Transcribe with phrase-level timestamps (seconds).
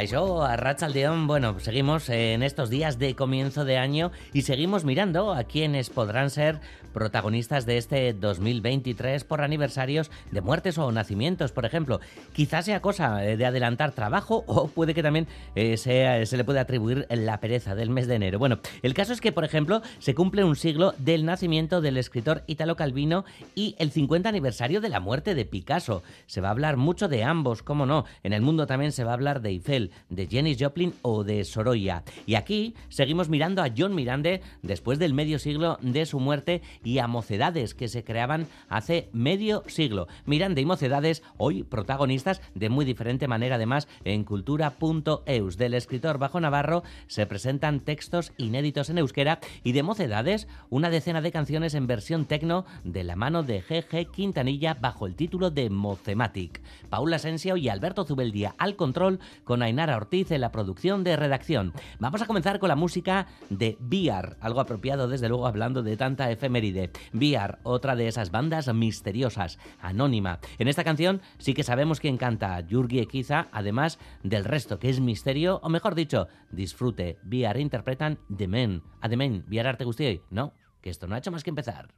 [0.00, 5.34] Caixo, a Rachaldeón, bueno, seguimos en estos días de comienzo de año y seguimos mirando
[5.34, 6.58] a quienes podrán ser
[6.94, 12.00] protagonistas de este 2023 por aniversarios de muertes o nacimientos, por ejemplo.
[12.32, 16.44] Quizás sea cosa eh, de adelantar trabajo o puede que también eh, sea, se le
[16.44, 18.38] pueda atribuir la pereza del mes de enero.
[18.38, 22.42] Bueno, el caso es que, por ejemplo, se cumple un siglo del nacimiento del escritor
[22.46, 23.24] Italo Calvino
[23.54, 26.02] y el 50 aniversario de la muerte de Picasso.
[26.26, 28.04] Se va a hablar mucho de ambos, cómo no.
[28.22, 31.44] En el mundo también se va a hablar de Eiffel, de Jenny Joplin o de
[31.44, 32.02] Sorolla.
[32.26, 36.98] Y aquí seguimos mirando a John Mirande después del medio siglo de su muerte y
[36.98, 40.08] a mocedades que se creaban hace medio siglo.
[40.26, 45.56] Miranda y mocedades, hoy protagonistas de muy diferente manera además en cultura.eus.
[45.56, 51.20] Del escritor Bajo Navarro se presentan textos inéditos en euskera y de mocedades una decena
[51.20, 55.70] de canciones en versión tecno de la mano de GG Quintanilla bajo el título de
[55.70, 56.60] Mocematic.
[56.88, 61.72] Paula Asensio y Alberto Zubeldía al control con Ainara Ortiz en la producción de redacción.
[61.98, 66.30] Vamos a comenzar con la música de Biar, algo apropiado desde luego hablando de tanta
[66.30, 66.90] efeméride.
[67.14, 70.38] VR, otra de esas bandas misteriosas, anónima.
[70.58, 75.00] En esta canción sí que sabemos quién canta, Yurgi Ekiza, además del resto, que es
[75.00, 77.18] misterio, o mejor dicho, disfrute.
[77.24, 78.82] VR interpretan The Men.
[79.00, 80.20] A The Men, VR arte guztioi?
[80.28, 81.88] No, que esto no ha hecho más que empezar.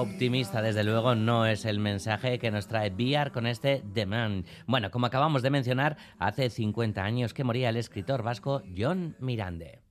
[0.00, 4.46] Optimista, desde luego, no es el mensaje que nos trae VR con este Demand.
[4.66, 9.89] Bueno, como acabamos de mencionar, hace 50 años que moría el escritor vasco John Mirande.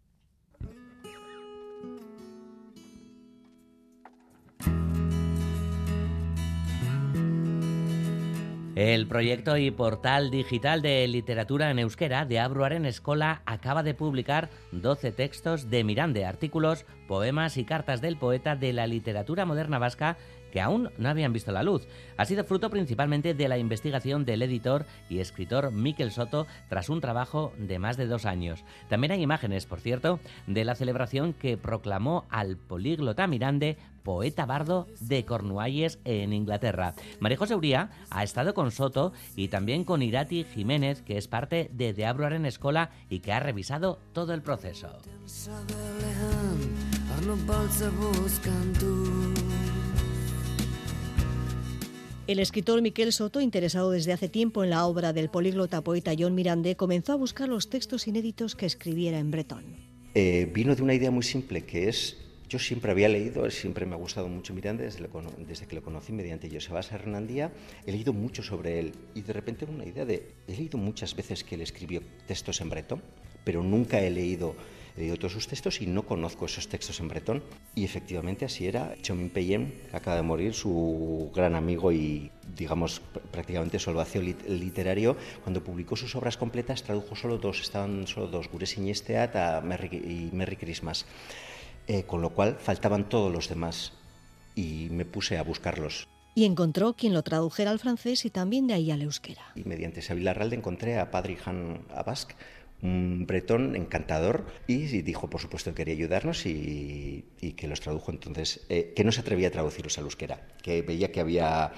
[8.80, 14.50] El proyecto y portal digital de literatura en euskera de Abruaren Escola acaba de publicar
[14.72, 20.16] 12 textos de Mirande, artículos, poemas y cartas del poeta de la literatura moderna vasca
[20.52, 21.88] que aún no habían visto la luz.
[22.18, 27.02] Ha sido fruto principalmente de la investigación del editor y escritor Miquel Soto tras un
[27.02, 28.64] trabajo de más de dos años.
[28.90, 33.78] También hay imágenes, por cierto, de la celebración que proclamó al políglota Mirande
[34.10, 36.94] poeta bardo de Cornualles en Inglaterra.
[37.20, 41.70] María José Uría ha estado con Soto y también con Irati Jiménez, que es parte
[41.74, 44.98] de De en Escola y que ha revisado todo el proceso.
[52.30, 56.36] El escritor Miquel Soto, interesado desde hace tiempo en la obra del políglota poeta John
[56.36, 59.64] Mirande, comenzó a buscar los textos inéditos que escribiera en bretón.
[60.14, 62.18] Eh, vino de una idea muy simple, que es,
[62.48, 66.52] yo siempre había leído, siempre me ha gustado mucho Mirande, desde, que lo conocí mediante
[66.52, 67.52] Joseba Hernandía,
[67.84, 71.44] he leído mucho sobre él y de repente una idea de, he leído muchas veces
[71.44, 73.02] que él escribió textos en bretón,
[73.44, 74.54] pero nunca he leído
[74.96, 77.44] he leído todos sus textos y no conozco esos textos en bretón.
[77.76, 78.96] Y efectivamente así era.
[79.02, 83.02] Chomin Peyen, que acaba de morir, su gran amigo y, digamos,
[83.32, 83.92] prácticamente su
[84.48, 89.36] literario, cuando publicó sus obras completas tradujo solo dos, estaban solo dos, Gures Iñesteat
[89.94, 91.06] y Merry Christmas.
[91.90, 93.94] Eh, con lo cual faltaban todos los demás
[94.54, 96.08] y me puse a buscarlos.
[96.36, 99.42] Y encontró quien lo tradujera al francés y también de ahí al euskera.
[99.56, 102.34] Y mediante Sabila Ralde encontré a Padre Han Abask,
[102.82, 107.26] un bretón encantador y dijo, por supuesto, que quería ayudarnos y,
[107.58, 111.12] que los tradujo entonces, eh, que no se atrevía a traducirlos al euskera, que veía
[111.12, 111.74] que había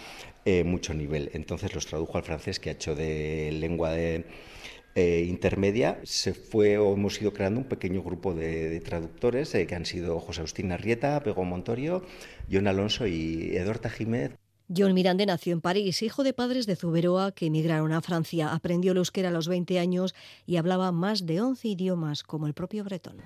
[0.45, 1.31] eh, mucho nivel.
[1.33, 4.25] Entonces los tradujo al francés, que ha hecho de lengua de,
[4.95, 6.00] eh, intermedia.
[6.03, 10.42] Se fue o hemos ido creando un pequeño grupo de, traductores que han sido José
[10.42, 12.06] Agustín Arrieta, Pego Montorio,
[12.51, 14.40] John Alonso y Eduardo Jiménez.
[14.73, 18.53] John Mirande nació en París, hijo de padres de Zuberoa que emigraron a Francia.
[18.53, 20.15] Aprendió el euskera a los 20 años
[20.45, 23.18] y hablaba más de 11 idiomas, como el propio bretón.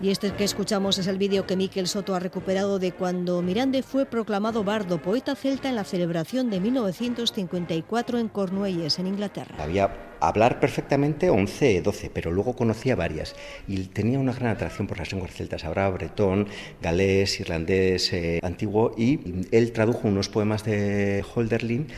[0.00, 3.82] Y este que escuchamos es el vídeo que Miquel Soto ha recuperado de cuando Mirande
[3.82, 9.56] fue proclamado bardo, poeta celta en la celebración de 1954 en Cornualles, en Inglaterra.
[9.58, 9.90] Había
[10.20, 13.34] hablar perfectamente 11, 12, pero luego conocía varias
[13.66, 15.64] y tenía una gran atracción por las lenguas celtas.
[15.64, 16.48] Hablaba bretón,
[16.82, 21.88] galés, irlandés, eh, antiguo y él tradujo unos poemas de Holderlin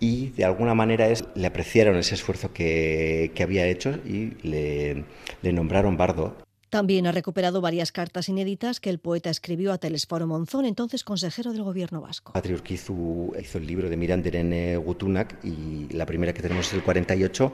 [0.00, 5.04] y de alguna manera es, le apreciaron ese esfuerzo que, que había hecho y le,
[5.42, 6.47] le nombraron bardo.
[6.70, 11.52] También ha recuperado varias cartas inéditas que el poeta escribió a Telesforo Monzón, entonces consejero
[11.52, 12.32] del gobierno vasco.
[12.32, 17.52] Patri hizo el libro de Miranderen Gutunak y la primera que tenemos es el 48,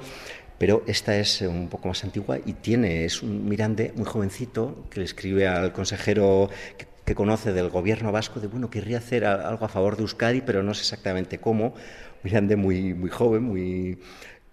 [0.59, 5.01] pero esta es un poco más antigua y tiene, es un Mirande muy jovencito que
[5.01, 9.69] le escribe al consejero que, conoce del gobierno vasco de, bueno, querría hacer algo a
[9.69, 11.75] favor de Euskadi, pero no sé exactamente cómo.
[12.23, 13.99] Mirande muy, muy joven, muy,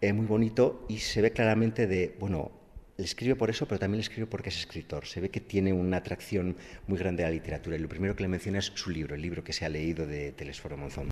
[0.01, 2.51] eh, muy bonito y se ve claramente de, bueno,
[2.97, 5.05] le escribe por eso, pero también le escribe porque es escritor.
[5.05, 6.55] Se ve que tiene una atracción
[6.87, 7.75] muy grande a la literatura.
[7.75, 10.05] Y lo primero que le menciona es su libro, el libro que se ha leído
[10.07, 11.11] de Telesforo Monzón.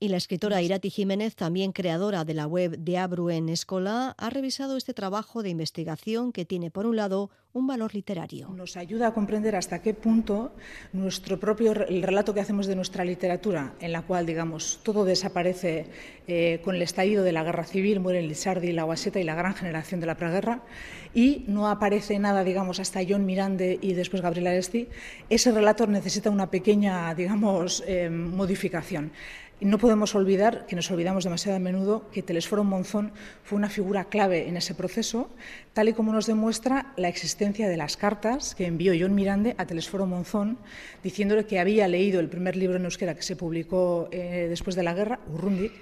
[0.00, 4.30] Y la escritora Irati Jiménez, también creadora de la web de Abru en Escola, ha
[4.30, 8.48] revisado este trabajo de investigación que tiene, por un lado, un valor literario.
[8.50, 10.52] Nos ayuda a comprender hasta qué punto
[10.92, 15.86] nuestro propio el relato que hacemos de nuestra literatura, en la cual, digamos, todo desaparece
[16.28, 19.54] eh, con el estallido de la guerra civil, mueren Lizardi, la Guaseta y la gran
[19.54, 20.62] generación de la preguerra,
[21.12, 24.86] y no aparece nada, digamos, hasta John Mirande y después Gabriela Esti,
[25.28, 29.10] ese relato necesita una pequeña, digamos, eh, modificación.
[29.60, 33.10] No podemos olvidar, que nos olvidamos demasiado a menudo, que Telesforo Monzón
[33.42, 35.30] fue una figura clave en ese proceso,
[35.72, 39.66] tal y como nos demuestra la existencia de las cartas que envió John Mirande a
[39.66, 40.58] Telesforo Monzón,
[41.02, 44.84] diciéndole que había leído el primer libro en euskera que se publicó eh, después de
[44.84, 45.72] la guerra, Urrundik,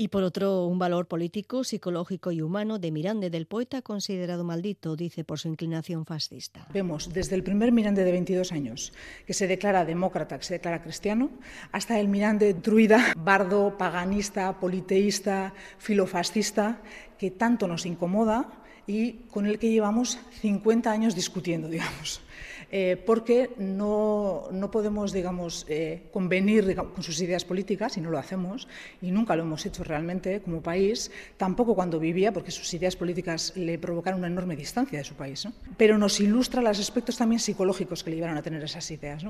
[0.00, 4.96] y por otro, un valor político, psicológico y humano de Mirande, del poeta considerado maldito,
[4.96, 6.66] dice por su inclinación fascista.
[6.72, 8.94] Vemos desde el primer Mirande de 22 años,
[9.26, 11.28] que se declara demócrata, que se declara cristiano,
[11.70, 16.80] hasta el Mirande druida, bardo, paganista, politeísta, filofascista,
[17.18, 18.50] que tanto nos incomoda
[18.86, 22.22] y con el que llevamos 50 años discutiendo, digamos.
[22.72, 28.18] Eh, porque no, no, podemos, digamos, eh, convenir con sus ideas políticas, y no lo
[28.18, 28.68] hacemos,
[29.02, 33.52] y nunca lo hemos hecho realmente como país, tampoco cuando vivía, porque sus ideas políticas
[33.56, 38.04] le provocaron una enorme distancia de su país, pero nos ilustra los aspectos también psicológicos
[38.04, 39.24] que le llevaron a tener esas ideas,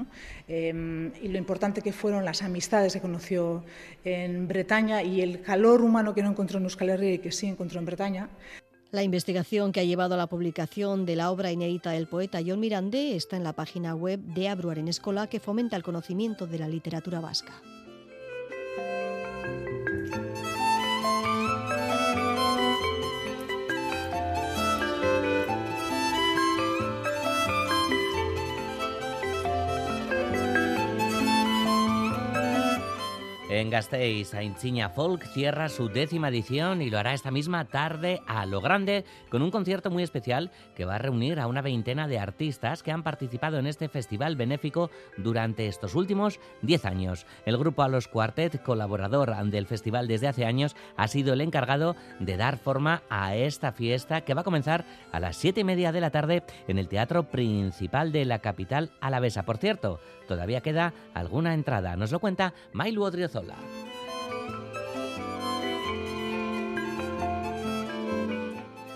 [0.46, 3.64] em, y lo importante que fueron las amistades que conoció
[4.04, 7.46] en Bretaña y el calor humano que no encontró en Euskal Herria y que sí
[7.46, 8.28] encontró en Bretaña.
[8.92, 12.58] La investigación que ha llevado a la publicación de la obra inédita del poeta John
[12.58, 16.58] Mirande está en la página web de Abruar en Escola que fomenta el conocimiento de
[16.58, 17.52] la literatura vasca.
[33.60, 38.46] En Gasteiz, Ainchiña Folk cierra su décima edición y lo hará esta misma tarde a
[38.46, 42.18] lo grande con un concierto muy especial que va a reunir a una veintena de
[42.18, 47.26] artistas que han participado en este festival benéfico durante estos últimos 10 años.
[47.44, 51.96] El grupo A los Quartet, colaborador del festival desde hace años, ha sido el encargado
[52.18, 55.92] de dar forma a esta fiesta que va a comenzar a las 7 y media
[55.92, 59.42] de la tarde en el Teatro Principal de la capital alavesa.
[59.42, 61.94] Por cierto, todavía queda alguna entrada.
[61.96, 63.49] Nos lo cuenta Mailu Odriozola.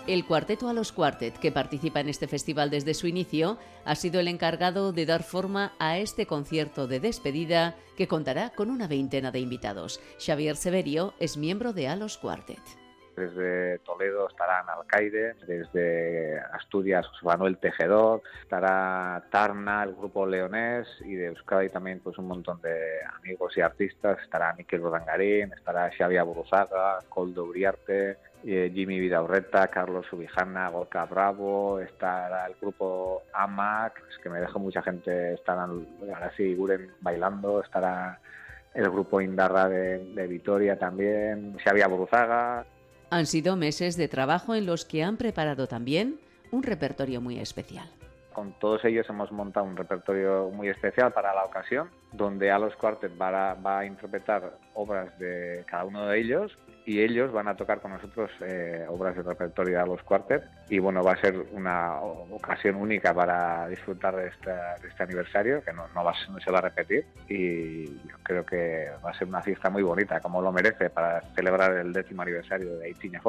[0.07, 4.19] El cuarteto a los Quartet, que participa en este festival desde su inicio, ha sido
[4.19, 9.31] el encargado de dar forma a este concierto de despedida que contará con una veintena
[9.31, 9.99] de invitados.
[10.23, 12.84] Xavier Severio es miembro de A los Quartet.
[13.15, 21.27] Desde Toledo estarán Alcaide, desde Asturias Manuel Tejedor, estará Tarna, el grupo leonés y de
[21.27, 24.17] Euskadi también pues un montón de amigos y artistas.
[24.21, 28.17] Estará Miquel Rodangarín, estará Xavier Buruzaga, Coldo Uriarte,
[28.47, 34.59] eh, Jimmy Vidaurreta, Carlos Subijana, Gorka Bravo, estará el grupo AMAC, es que me dejo
[34.59, 38.19] mucha gente, estarán ahora sí Guren bailando, estará
[38.75, 42.65] el grupo Indarra de, Vitoria también, Xavier Buruzaga,
[43.09, 46.19] han sido meses de trabajo en los que han preparado también
[46.51, 47.89] un repertorio muy especial.
[48.35, 52.75] Con todos ellos hemos montado un repertorio muy especial para la ocasión, donde a los
[52.75, 57.79] Quartet va a, interpretar obras de cada uno de ellos y ellos van a tocar
[57.79, 62.01] con nosotros eh, obras del repertorio de los Quartet y bueno, va a ser una
[62.01, 66.13] ocasión única para disfrutar de, este aniversario que no, va,
[66.43, 70.19] se va a repetir y yo creo que va a ser una fiesta muy bonita,
[70.19, 73.21] como lo merece para celebrar el décimo aniversario de Aitiña.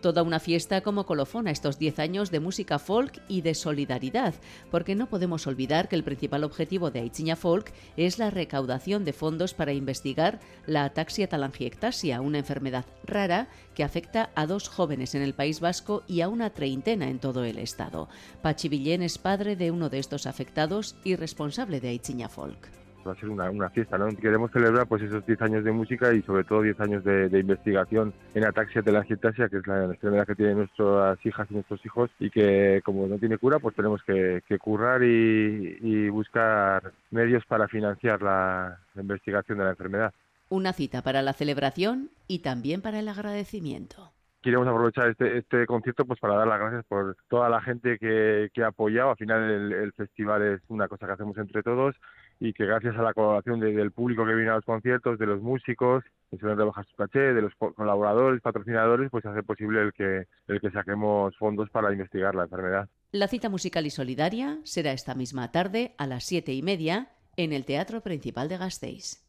[0.00, 4.34] Toda una fiesta como colofón a estos 10 años de música folk y de solidaridad,
[4.70, 9.12] porque no podemos olvidar que el principal objetivo de Aichiña Folk es la recaudación de
[9.12, 15.22] fondos para investigar la ataxia talangiectasia, una enfermedad rara que afecta a dos jóvenes en
[15.22, 18.08] el País Vasco y a una treintena en todo el estado.
[18.42, 23.12] Pachi Villén es padre de uno de estos afectados y responsable de Aichiña Folk va
[23.12, 24.08] a ser una, una, fiesta, ¿no?
[24.08, 28.12] Queremos celebrar pues esos 10 años de música y sobre todo 10 años de, investigación
[28.34, 32.30] en ataxia telangiectasia, que es la, enfermedad que tienen nuestras hijas y nuestros hijos y
[32.30, 38.78] que como no tiene cura, pues tenemos que, currar y, buscar medios para financiar la,
[38.96, 40.12] investigación de la enfermedad.
[40.48, 44.12] Una cita para la celebración y también para el agradecimiento
[44.46, 48.62] queremos aprovechar este, este concierto pues para dar las gracias por toda la gente que,
[48.62, 49.10] ha apoyado.
[49.10, 51.96] Al final el, festival es una cosa que hacemos entre todos
[52.38, 55.40] y que gracias a la colaboración del público que viene a los conciertos, de los
[55.40, 60.26] músicos, que suelen rebajar su caché, de los colaboradores, patrocinadores, pues hace posible el que,
[60.48, 62.88] el que saquemos fondos para investigar la enfermedad.
[63.12, 67.52] La cita musical y solidaria será esta misma tarde a las siete y media en
[67.52, 69.22] el Teatro Principal de Gasteiz.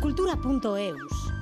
[0.00, 1.36] Cultura.eus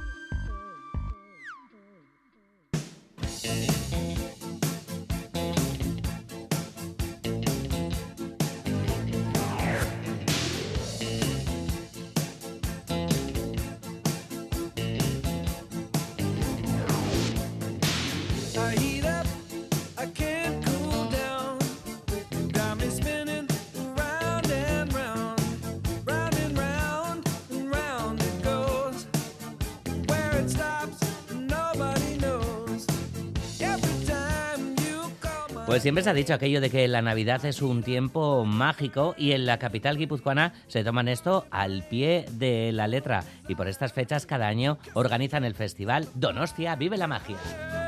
[35.74, 39.32] Pues siempre se ha dicho aquello de que la Navidad es un tiempo mágico y
[39.32, 43.92] en la capital guipuzcoana se toman esto al pie de la letra y por estas
[43.92, 47.83] fechas cada año organizan el festival Donostia Vive la Magia.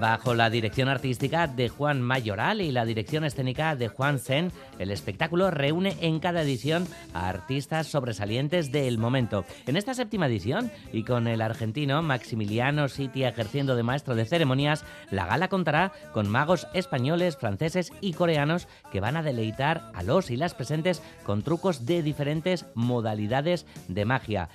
[0.00, 4.90] Bajo la dirección artística de Juan Mayoral y la dirección escénica de Juan Sen, el
[4.90, 9.44] espectáculo reúne en cada edición a artistas sobresalientes del momento.
[9.66, 14.86] En esta séptima edición, y con el argentino Maximiliano Siti ejerciendo de maestro de ceremonias,
[15.10, 20.30] la gala contará con magos españoles, franceses y coreanos que van a deleitar a los
[20.30, 24.48] y las presentes con trucos de diferentes modalidades de magia.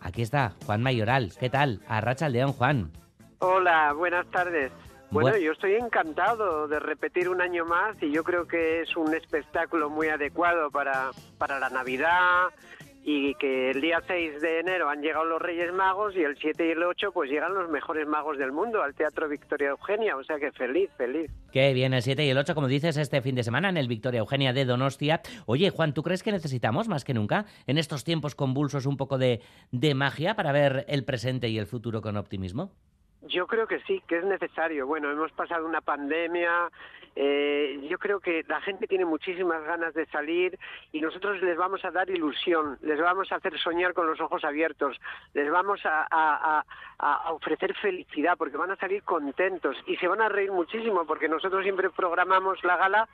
[0.00, 1.34] Aquí está Juan Mayoral.
[1.38, 1.82] ¿Qué tal?
[1.86, 2.90] Arracha el león, Juan.
[3.38, 4.72] Hola, buenas tardes.
[5.10, 9.14] Bueno, yo estoy encantado de repetir un año más y yo creo que es un
[9.14, 12.48] espectáculo muy adecuado para, para la Navidad
[13.10, 16.66] y que el día 6 de enero han llegado los Reyes Magos y el 7
[16.66, 20.22] y el 8 pues llegan los mejores magos del mundo al Teatro Victoria Eugenia, o
[20.24, 21.30] sea que feliz, feliz.
[21.50, 23.88] Qué bien, el 7 y el 8, como dices, este fin de semana en el
[23.88, 25.22] Victoria Eugenia de Donostia.
[25.46, 29.16] Oye, Juan, ¿tú crees que necesitamos más que nunca en estos tiempos convulsos un poco
[29.16, 32.72] de, de magia para ver el presente y el futuro con optimismo?
[33.22, 34.86] Yo creo que sí, que es necesario.
[34.86, 36.70] Bueno, hemos pasado una pandemia,
[37.16, 40.56] eh, yo creo que la gente tiene muchísimas ganas de salir
[40.92, 44.44] y nosotros les vamos a dar ilusión, les vamos a hacer soñar con los ojos
[44.44, 44.96] abiertos,
[45.34, 46.64] les vamos a,
[46.98, 51.28] a ofrecer felicidad porque van a salir contentos y se van a reír muchísimo porque
[51.28, 53.08] nosotros siempre programamos la gala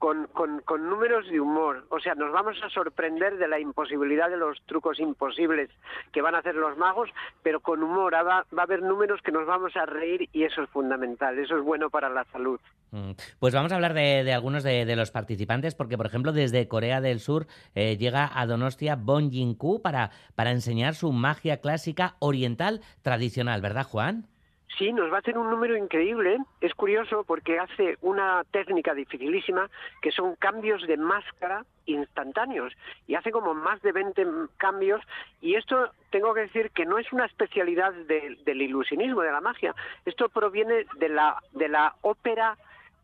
[0.00, 1.84] con, con, con, números de humor.
[1.90, 5.68] O sea, nos vamos a sorprender de la imposibilidad de los trucos imposibles
[6.10, 7.10] que van a hacer los magos,
[7.42, 8.14] pero con humor.
[8.14, 11.38] Va, va a haber números que nos vamos a reír y eso es fundamental.
[11.38, 12.58] Eso es bueno para la salud.
[12.92, 13.10] Mm.
[13.38, 16.66] Pues vamos a hablar de, de algunos de, de, los participantes, porque, por ejemplo, desde
[16.66, 22.16] Corea del Sur eh, llega a Donostia Bon Jin-koo para, para enseñar su magia clásica
[22.20, 24.30] oriental tradicional, ¿verdad, Juan?
[24.78, 26.38] Sí, nos va a hacer un número increíble.
[26.60, 29.68] Es curioso porque hace una técnica dificilísima
[30.00, 32.72] que son cambios de máscara instantáneos
[33.06, 34.24] y hace como más de 20
[34.58, 35.02] cambios
[35.40, 39.40] y esto tengo que decir que no es una especialidad de, del ilusionismo, de la
[39.40, 39.74] magia.
[40.04, 42.56] Esto proviene de la, de la ópera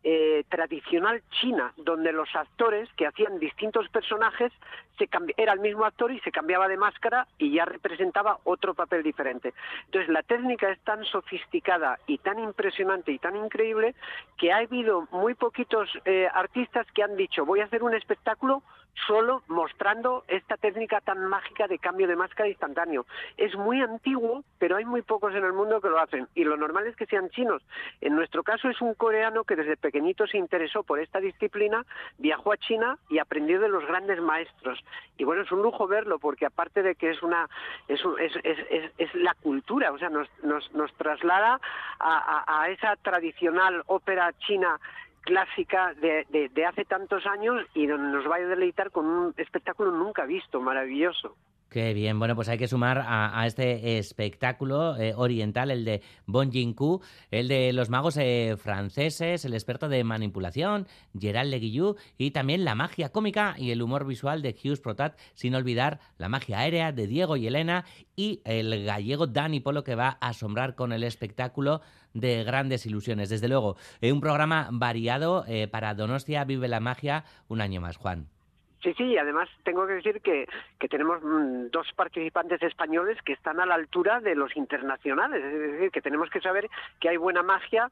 [0.03, 4.53] eh, tradicional china, donde los actores que hacían distintos personajes
[4.97, 9.03] se era el mismo actor y se cambiaba de máscara y ya representaba otro papel
[9.03, 9.53] diferente.
[9.85, 13.95] Entonces la técnica es tan sofisticada y tan impresionante y tan increíble
[14.37, 18.63] que ha habido muy poquitos eh, artistas que han dicho voy a hacer un espectáculo
[19.05, 23.05] solo mostrando esta técnica tan mágica de cambio de máscara instantáneo.
[23.37, 26.57] Es muy antiguo, pero hay muy pocos en el mundo que lo hacen y lo
[26.57, 27.61] normal es que sean chinos.
[28.01, 31.85] En nuestro caso es un coreano que desde pequeñito se interesó por esta disciplina,
[32.17, 34.83] viajó a China y aprendió de los grandes maestros.
[35.17, 37.47] Y bueno, es un lujo verlo porque aparte de que es una
[37.87, 41.59] es, es, es, la cultura, o sea, nos, nos, nos traslada
[41.99, 44.79] a esa tradicional ópera china
[45.21, 49.91] clásica de, de, de, hace tantos años y nos va a deleitar con un espectáculo
[49.91, 51.35] nunca visto, maravilloso.
[51.69, 56.49] Qué bien, bueno, pues hay que sumar a, este espectáculo eh, oriental, el de Bon
[56.49, 60.87] Jin-ku, el de los magos eh, franceses, el experto de manipulación,
[61.19, 65.55] Gerald Leguillou, y también la magia cómica y el humor visual de Hughes Protat, sin
[65.55, 67.83] olvidar la magia aérea de Diego y Elena
[68.15, 71.81] y el gallego Dani Polo que va a asombrar con el espectáculo
[72.13, 73.27] de grandes ilusiones.
[73.27, 78.36] Desde luego, eh, un programa variado para Donostia Vive la Magia un año más, Juan.
[78.83, 80.47] Sí, sí, y además tengo que decir que,
[80.79, 85.71] que tenemos mmm, dos participantes españoles que están a la altura de los internacionales, es
[85.71, 87.89] decir, que tenemos que saber que hay buena magia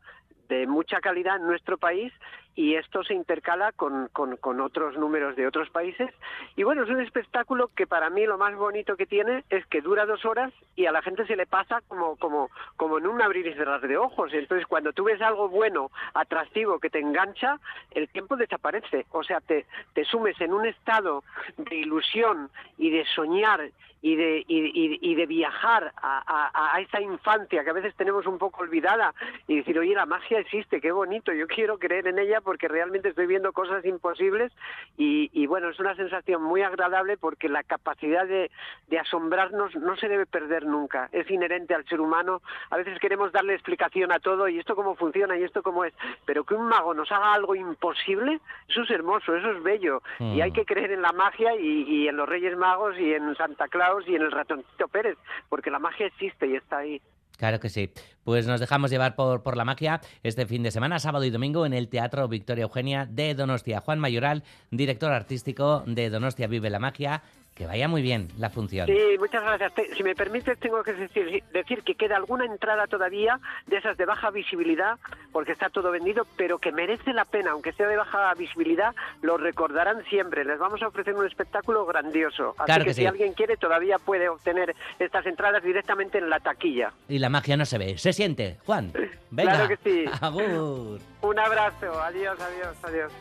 [0.47, 2.13] de mucha calidad en nuestro país
[2.55, 6.09] y esto se intercala con, con, otros números de otros países.
[6.55, 9.81] Y bueno, es un espectáculo que para mí lo más bonito que tiene es que
[9.81, 13.21] dura dos horas y a la gente se le pasa como, como, como en un
[13.21, 14.33] abrir y cerrar de ojos.
[14.33, 17.59] Entonces, cuando tú ves algo bueno, atractivo, que te engancha,
[17.91, 19.05] el tiempo desaparece.
[19.11, 21.23] O sea, te, te sumes en un estado
[21.57, 23.69] de ilusión y de soñar
[24.05, 27.95] y de, y, y, y de viajar a, a, a, esa infancia que a veces
[27.95, 29.15] tenemos un poco olvidada
[29.47, 33.09] y decir, oye, la magia existe, qué bonito, yo quiero creer en ella porque realmente
[33.09, 34.53] estoy viendo cosas imposibles
[34.97, 38.49] y, y bueno, es una sensación muy agradable porque la capacidad de,
[38.87, 43.31] de, asombrarnos no se debe perder nunca, es inherente al ser humano, a veces queremos
[43.33, 45.93] darle explicación a todo y esto cómo funciona y esto cómo es,
[46.25, 50.35] pero que un mago nos haga algo imposible, eso es hermoso, eso es bello mm.
[50.35, 53.35] y hay que creer en la magia y, y en los Reyes Magos y en
[53.35, 55.17] Santa Claus y en el ratoncito Pérez,
[55.49, 57.01] porque la magia existe y está ahí.
[57.37, 57.91] Claro que sí.
[58.23, 61.65] Pues nos dejamos llevar por, por, la magia este fin de semana, sábado y domingo,
[61.65, 63.81] en el Teatro Victoria Eugenia de Donostia.
[63.81, 67.23] Juan Mayoral, director artístico de Donostia Vive la Magia,
[67.55, 68.85] que vaya muy bien la función.
[68.85, 69.71] Sí, muchas gracias.
[69.95, 74.05] Si me permites, tengo que decir, decir, que queda alguna entrada todavía de esas de
[74.05, 74.99] baja visibilidad,
[75.31, 79.37] porque está todo vendido, pero que merece la pena, aunque sea de baja visibilidad, lo
[79.37, 80.43] recordarán siempre.
[80.43, 82.55] Les vamos a ofrecer un espectáculo grandioso.
[82.57, 83.07] Así claro que, que si sí.
[83.07, 86.91] alguien quiere, todavía puede obtener estas entradas directamente en la taquilla.
[87.07, 88.57] Y la magia no se ve, se siente.
[88.65, 88.91] Juan,
[89.31, 89.53] venga.
[89.53, 90.05] Claro que sí.
[90.21, 90.99] Agur.
[91.21, 92.01] Un abrazo.
[92.01, 93.11] Adiós, adiós, adiós.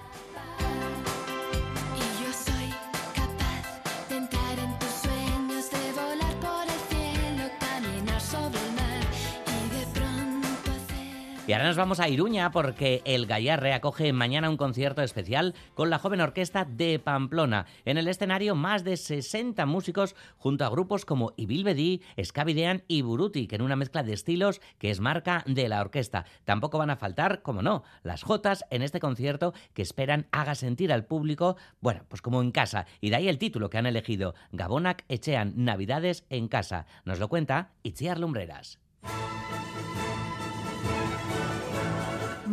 [11.46, 15.90] Y ahora nos vamos a Iruña porque el Gallarre acoge mañana un concierto especial con
[15.90, 17.66] la joven orquesta de Pamplona.
[17.85, 23.46] En el escenario más de 60 músicos junto a grupos como Ibilbedi, Scavidean y Buruti,
[23.46, 26.24] que en una mezcla de estilos que es marca de la orquesta.
[26.44, 30.94] Tampoco van a faltar, como no, las jotas en este concierto que esperan haga sentir
[30.94, 32.87] al público, bueno, pues como en casa.
[33.02, 36.87] Y de ahí el título que han elegido, Gabonak Echean Navidades en casa.
[37.04, 38.78] Nos lo cuenta Itziar Lumbreras.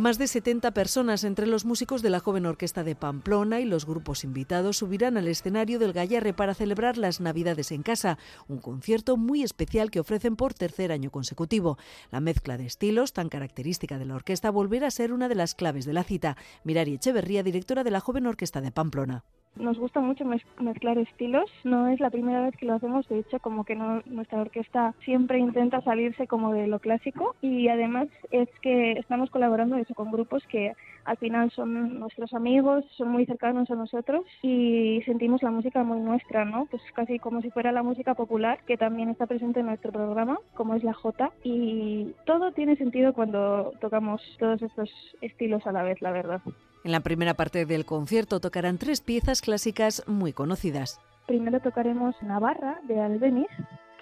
[0.02, 3.86] Más de 70 personas, entre los músicos de la joven orquesta de Pamplona y los
[3.86, 9.16] grupos invitados, subirán al escenario del Gallarre para celebrar las Navidades en casa, un concierto
[9.16, 11.78] muy especial que ofrecen por tercer año consecutivo.
[12.10, 15.54] La mezcla de estilos, tan característica de la orquesta, volverá a ser una de las
[15.54, 16.36] claves de la cita.
[16.64, 19.22] Mirari Echeverría, directora de la joven orquesta de Pamplona.
[19.56, 23.38] Nos gusta mucho mezclar estilos, no es la primera vez que lo hacemos, de hecho
[23.38, 27.36] como que nuestra orquesta siempre intenta salirse como de lo clásico.
[27.42, 30.72] Y además es que estamos colaborando eso con grupos que
[31.04, 36.00] al final son nuestros amigos, son muy cercanos a nosotros y sentimos la música muy
[36.00, 36.66] nuestra, ¿no?
[36.66, 40.38] Pues casi como si fuera la música popular que también está presente en nuestro programa,
[40.54, 45.82] como es la J y todo tiene sentido cuando tocamos todos estos estilos a la
[45.82, 46.40] vez, la verdad.
[46.84, 51.00] En la primera parte del concierto tocarán tres piezas clásicas muy conocidas.
[51.26, 53.48] Primero tocaremos Navarra de Albeniz,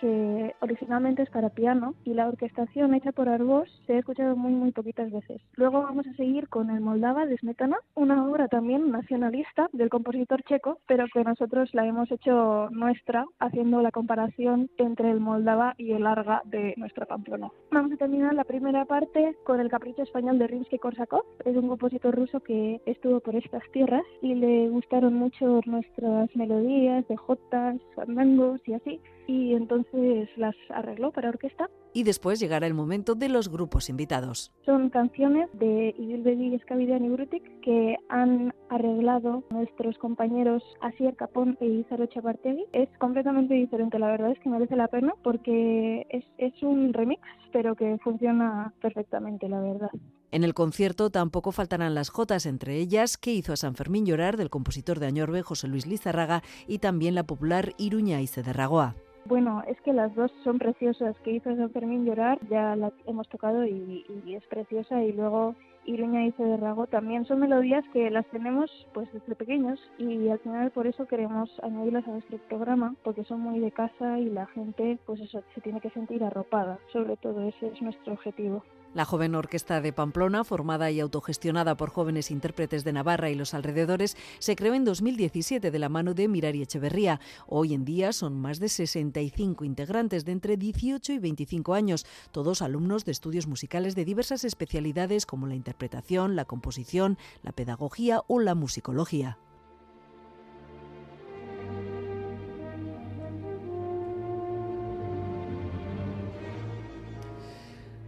[0.01, 4.53] que originalmente es para piano y la orquestación hecha por Arbós se ha escuchado muy
[4.53, 5.41] muy poquitas veces.
[5.55, 10.43] Luego vamos a seguir con el Moldava de Smetana, una obra también nacionalista del compositor
[10.45, 15.93] checo, pero que nosotros la hemos hecho nuestra haciendo la comparación entre el Moldava y
[15.93, 17.51] el Arga de nuestra Pamplona.
[17.71, 21.25] Vamos a terminar la primera parte con el Capricho español de Rimsky-Korsakov.
[21.45, 27.07] Es un compositor ruso que estuvo por estas tierras y le gustaron mucho nuestras melodías
[27.09, 31.69] de jotas, fandangos y así y entonces las arregló para orquesta.
[31.93, 34.53] Y después llegará el momento de los grupos invitados.
[34.65, 41.67] Son canciones de Ibil Escavidean y Brutic que han arreglado nuestros compañeros Asier Capón e
[41.67, 42.67] Izaro Chapartegui.
[42.73, 47.23] Es completamente diferente, la verdad es que merece la pena porque es, es un remix,
[47.53, 49.91] pero que funciona perfectamente, la verdad.
[50.33, 54.37] En el concierto tampoco faltarán las jotas, entre ellas que hizo a San Fermín llorar
[54.37, 58.95] del compositor de Añorbe José Luis Lizarraga y también la popular Iruña y de Ragoa.
[59.27, 61.17] Bueno, es que las dos son preciosas.
[61.21, 65.03] Que hizo San Fermín llorar, ya la hemos tocado y, es preciosa.
[65.03, 65.55] Y luego
[65.85, 70.71] Iruña y Rago también son melodías que las tenemos pues desde pequeños y al final
[70.71, 74.99] por eso queremos añadirlas a nuestro programa porque son muy de casa y la gente
[75.07, 76.79] pues eso se tiene que sentir arropada.
[76.93, 78.63] Sobre todo ese es nuestro objetivo.
[78.93, 83.55] La joven orquesta de Pamplona, formada y autogestionada por jóvenes intérpretes de Navarra y los
[83.55, 87.21] alrededores, se creó en 2017 de la mano de Mirari Echeverría.
[87.47, 92.63] Hoy en día son más de 65 integrantes de entre 18 y 25 años, todos
[92.63, 98.41] alumnos de estudios musicales de diversas especialidades como la interpretación, la composición, la pedagogía o
[98.41, 99.39] la musicología.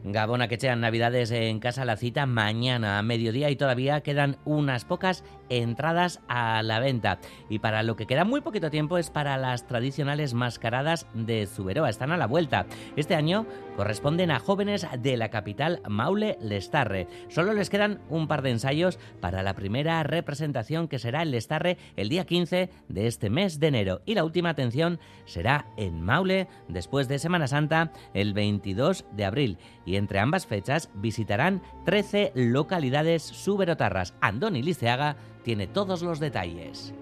[0.04, 4.84] Gabona que sean Navidades en casa la cita mañana a mediodía y todavía quedan unas
[4.84, 5.22] pocas
[5.58, 7.18] entradas a la venta.
[7.48, 11.90] Y para lo que queda muy poquito tiempo es para las tradicionales mascaradas de Zuberoa.
[11.90, 12.66] Están a la vuelta.
[12.96, 17.08] Este año corresponden a jóvenes de la capital Maule Lestarre.
[17.28, 21.78] Solo les quedan un par de ensayos para la primera representación que será en Lestarre
[21.96, 24.02] el día 15 de este mes de enero.
[24.04, 29.58] Y la última atención será en Maule después de Semana Santa el 22 de abril
[29.84, 34.14] y entre ambas fechas visitarán 13 localidades suberotarras.
[34.20, 36.94] Andoni Liceaga tiene todos los detalles.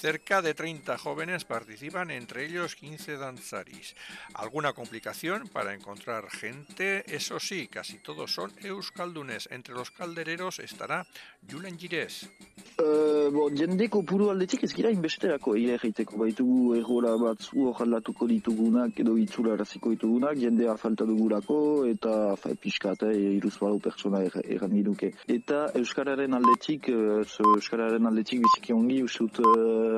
[0.00, 3.94] Cerca de 30 jóvenes participan, entre ellos 15 danzaris.
[4.32, 7.04] ¿Alguna complicación para encontrar gente?
[7.14, 9.46] Eso sí, casi todos son euskaldunes.
[9.52, 11.06] Entre los caldereros estará
[11.46, 12.30] Julen Gires.
[12.80, 18.24] Uh, bo, jende kopuru aldetik ez gira inbesterako ire egiteko baitugu errola batzu hor aldatuko
[18.30, 21.58] ditugunak edo itzula eraziko ditugunak jendea falta dugurako
[21.90, 25.12] eta fa, piskata e, iruz balu pertsona er, erran duke.
[25.28, 27.20] Eta Euskararen aldetik, uh,
[27.58, 29.89] Euskararen aldetik biziki ongi usut uh,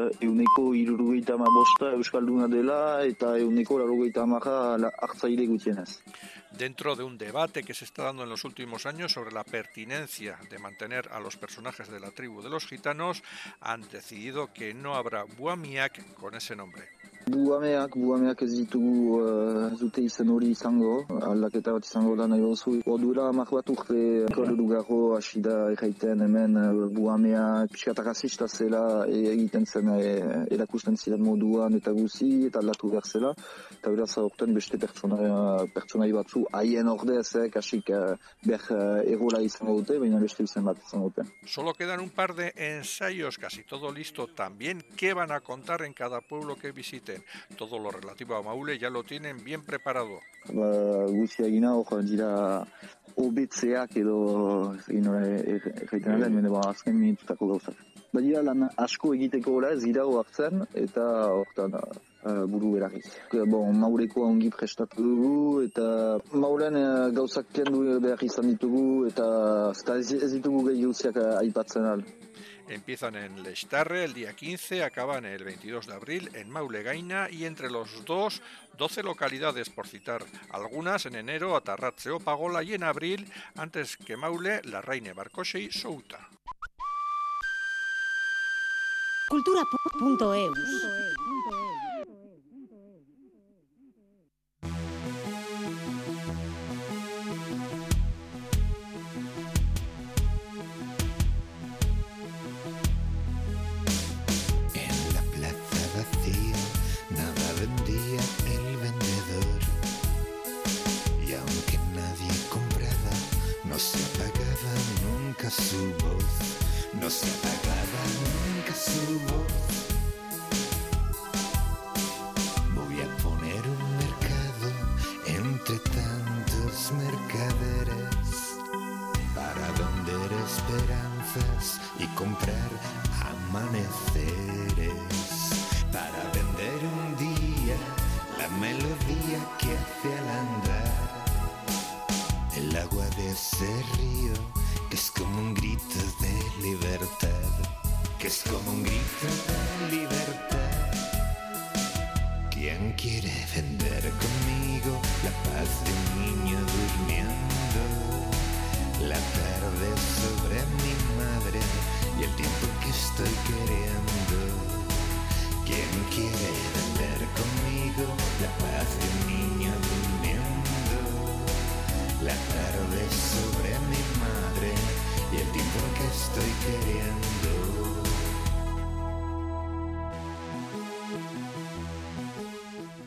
[6.59, 10.39] dentro de un debate que se está dando en los últimos años sobre la pertinencia
[10.51, 13.23] de mantener a los personajes de la tribu de los gitanos,
[13.61, 17.02] han decidido que no habrá Buamiak con ese nombre.
[17.31, 22.75] Buameak, buameak ez ditugu uh, zute izen hori izango, aldaketa bat izango da nahi bozu.
[22.91, 28.83] Odura amak bat urte kordu garo hasi da erraiten hemen uh, buameak piskata rasista zela
[29.07, 30.11] e, egiten zen e,
[30.57, 33.33] erakusten ziren moduan eta guzi eta aldatu behar zela.
[33.77, 35.21] Eta beraz aurten beste pertsona,
[35.75, 40.83] pertsonai batzu haien ordez, kasik uh, ber uh, erola izango dute, baina beste izen bat
[40.83, 41.29] izango dute.
[41.47, 44.85] Solo quedan un par de ensayos, casi todo listo también.
[44.97, 46.73] ¿Qué van a contar en cada pueblo que
[47.13, 47.57] visiten?
[47.57, 50.21] Todo lo relativo a Maule ya lo tienen bien preparado.
[50.53, 52.67] Ba, guzia egina, hor dira
[53.17, 56.51] obetzeak edo egiten mm.
[56.51, 57.77] ba, azken minututako gauzak.
[58.13, 63.07] Badira lan asko egiteko gola ez gira hartzen eta hortan uh, buru eragiz.
[63.49, 69.27] Bon, maureko ongi prestatu dugu eta mauren uh, gauzak kendu behar izan ditugu eta
[69.97, 72.05] ez, ez ditugu gehi gauziak aipatzen al.
[72.69, 77.71] Empiezan en Lestarre el día 15, acaban el 22 de abril en Maulegaina y entre
[77.71, 78.41] los dos,
[78.79, 84.17] 12 localidades por citar algunas, en enero Atarratze o Pagola y en abril, antes que
[84.17, 86.29] Maule, La Reine Barcoche y Souta.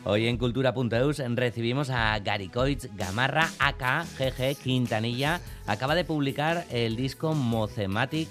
[0.08, 5.40] Hoy en Cultura.eus recibimos a Garicoitz Gamarra, AKGG Quintanilla.
[5.66, 8.28] Acaba de publicar el disco Mocematic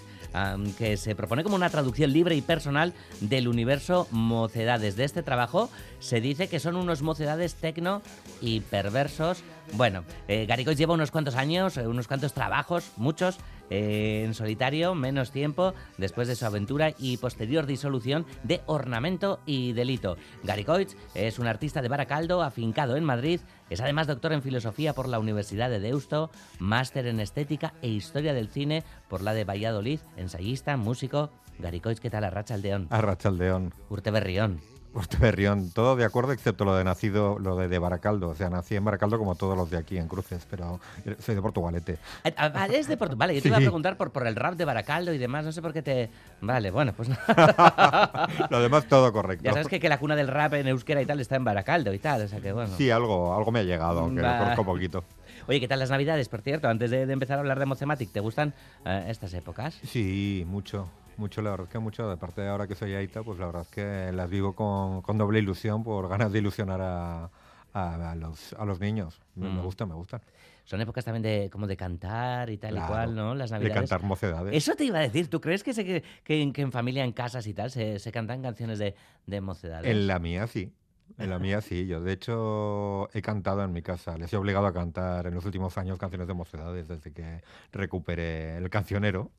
[0.78, 4.96] que se propone como una traducción libre y personal del universo mocedades.
[4.96, 8.02] De este trabajo se dice que son unos mocedades tecno
[8.40, 9.44] y perversos.
[9.74, 13.38] Bueno, eh, lleva unos cuantos años, eh, unos cuantos trabajos, muchos,
[13.70, 19.74] eh, en solitario, menos tiempo, después de su aventura y posterior disolución de Ornamento y
[19.74, 20.18] Delito.
[20.44, 20.66] Gary
[21.14, 25.20] es un artista de Baracaldo, afincado en Madrid, es además doctor en Filosofía por la
[25.20, 30.78] Universidad de Deusto, máster en Estética e Historia del Cine por la de Valladolid, ensayista,
[30.78, 31.32] músico.
[31.58, 32.26] Gary ¿qué tal?
[32.26, 32.88] Arracha Aldeón.
[32.90, 33.74] Arracha Aldeón.
[33.90, 34.75] Urte Berrión.
[35.20, 38.30] Berrión, todo de acuerdo excepto lo de nacido, lo de, de, Baracaldo.
[38.30, 40.80] O sea, nací en Baracaldo como todos los de aquí en Cruces, pero
[41.20, 41.98] soy de Portugalete.
[42.24, 43.18] Eh, ah, vale, es de Portugal.
[43.18, 45.52] Vale, yo te iba a preguntar por, por el rap de Baracaldo y demás, no
[45.52, 46.10] sé por qué te...
[46.42, 47.10] Vale, bueno, pues
[48.50, 49.44] lo demás todo correcto.
[49.44, 51.94] Ya sabes que, que, la cuna del rap en euskera y tal está en Baracaldo
[51.94, 52.76] y tal, o sea que bueno.
[52.78, 55.04] Sí, algo, algo me ha llegado, aunque lo conozco poquito.
[55.48, 56.70] Oye, ¿qué tal las navidades, por cierto?
[56.70, 58.54] Antes de, empezar a hablar de Mocematic, ¿te gustan
[58.86, 59.78] eh, estas épocas?
[59.84, 62.10] Sí, mucho mucho, la verdad que mucho.
[62.10, 65.02] De parte de ahora que soy Aita, pues la verdad es que las vivo con,
[65.02, 67.30] con doble ilusión por ganas de ilusionar a,
[67.74, 69.22] a, los, a los niños.
[69.36, 69.64] Me, mm.
[69.64, 70.22] gusta, me gustan.
[70.64, 73.36] Son épocas también de como de cantar y tal y cual, ¿no?
[73.36, 73.74] Las navidades.
[73.76, 74.54] De cantar mocedades.
[74.56, 75.30] Eso te iba a decir.
[75.30, 78.42] ¿Tú crees que, se, que, que, en, familia, en casas y tal, se, se cantan
[78.42, 78.96] canciones de,
[79.28, 79.90] de mocedades?
[79.90, 80.72] En la mía sí.
[81.18, 84.66] En la mía sí, yo de hecho he cantado en mi casa, les he obligado
[84.66, 89.32] a cantar en los últimos años canciones de mocedades desde que recuperé el cancionero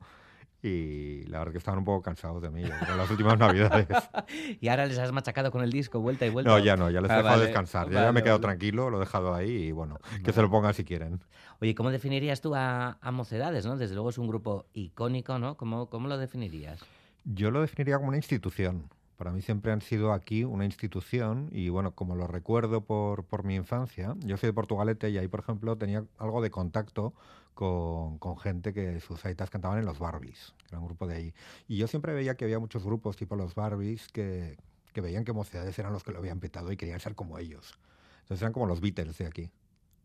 [0.62, 3.87] y la verdad que estaban un poco cansados de mí en las últimas navidades.
[4.61, 6.51] ¿Y ahora les has machacado con el disco vuelta y vuelta?
[6.51, 7.90] No, ya no, ya les he ah, dejado descansar.
[7.90, 10.75] ya, me he quedado tranquilo, lo he dejado ahí y bueno, que se lo pongan
[10.75, 11.21] si quieren.
[11.61, 13.64] Oye, ¿cómo definirías tú a, Mocedades?
[13.66, 13.77] ¿no?
[13.77, 15.57] Desde luego es un grupo icónico, ¿no?
[15.57, 16.81] ¿Cómo, ¿Cómo lo definirías?
[17.25, 18.90] Yo lo definiría como una institución.
[19.16, 23.45] Para mí siempre han sido aquí una institución y bueno, como lo recuerdo por, por
[23.45, 27.14] mi infancia, yo soy de Portugalete y ahí, por ejemplo, tenía algo de contacto
[27.57, 31.16] con, con, gente que sus aitas cantaban en los Barbies, que era un grupo de
[31.16, 31.35] ahí.
[31.66, 34.59] Y yo siempre veía que había muchos grupos tipo los Barbies que,
[34.92, 37.79] que veían que mocedades eran los que lo habían petado y querían ser como ellos.
[38.21, 39.51] Entonces eran como los Beatles de aquí.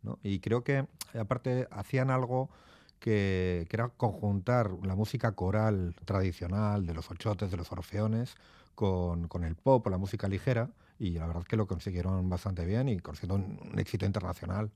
[0.02, 0.18] ¿no?
[0.24, 2.50] Y creo que aparte hacían algo
[3.00, 8.36] que, que, era conjuntar la música coral tradicional de los ochotes, de los orfeones,
[8.76, 12.66] con, con, el pop, la música ligera, y la verdad es que lo consiguieron bastante
[12.66, 14.72] bien y consiguieron un éxito internacional.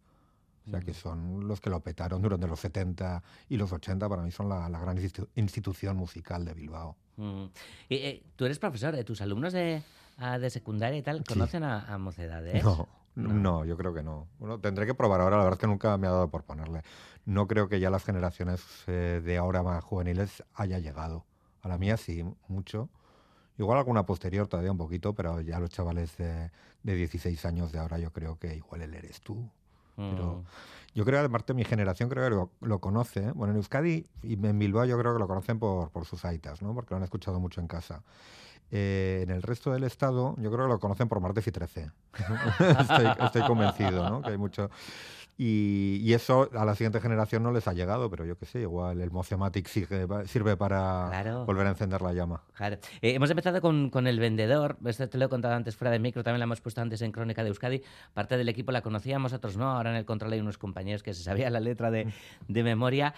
[0.67, 4.23] O sea, que son los que lo petaron durante los 70 y los 80, para
[4.23, 4.97] mí son la, gran
[5.36, 6.95] institución musical de Bilbao.
[7.17, 7.45] Mm.
[7.89, 9.84] Y, eh, tú eres profesor, ¿tus alumnos de,
[10.17, 12.63] ah, de secundaria y tal conocen a, Mocedades?
[12.63, 14.28] No, no, yo creo que no.
[14.39, 16.82] Bueno, tendré que probar ahora, la verdad es que nunca me ha dado por ponerle.
[17.25, 21.25] No creo que ya las generaciones eh, de ahora más juveniles haya llegado
[21.62, 22.89] A la mía sí, mucho.
[23.58, 26.51] Igual alguna posterior todavía un poquito, pero ya los chavales de,
[26.84, 29.49] de 16 años de ahora yo creo que igual él eres tú.
[29.95, 30.97] Pero mm.
[30.97, 33.31] yo creo, además de mi generación, creo que lo, conoce.
[33.31, 36.62] Bueno, en Euskadi y en Bilbao yo creo que lo conocen por, por sus aitas,
[36.62, 36.73] ¿no?
[36.73, 38.03] Porque lo han escuchado mucho en casa.
[38.71, 41.91] Eh, en el resto del estado, yo creo que lo conocen por Martes y 13.
[42.79, 44.21] estoy, estoy, convencido, ¿no?
[44.21, 44.69] Que hay mucho.
[45.37, 49.01] Y, eso a la siguiente generación no les ha llegado, pero yo qué sé, igual
[49.01, 52.41] el Mocematic sirve, para volver a encender la llama.
[52.53, 52.77] Claro.
[53.01, 55.99] Eh, hemos empezado con, con, el vendedor, esto te lo he contado antes fuera de
[55.99, 57.81] micro, también la hemos puesto antes en Crónica de Euskadi.
[58.13, 61.13] Parte del equipo la conocíamos, otros no, ahora en el control hay unos compañeros que
[61.13, 62.13] se sabían la letra de,
[62.47, 63.13] de memoria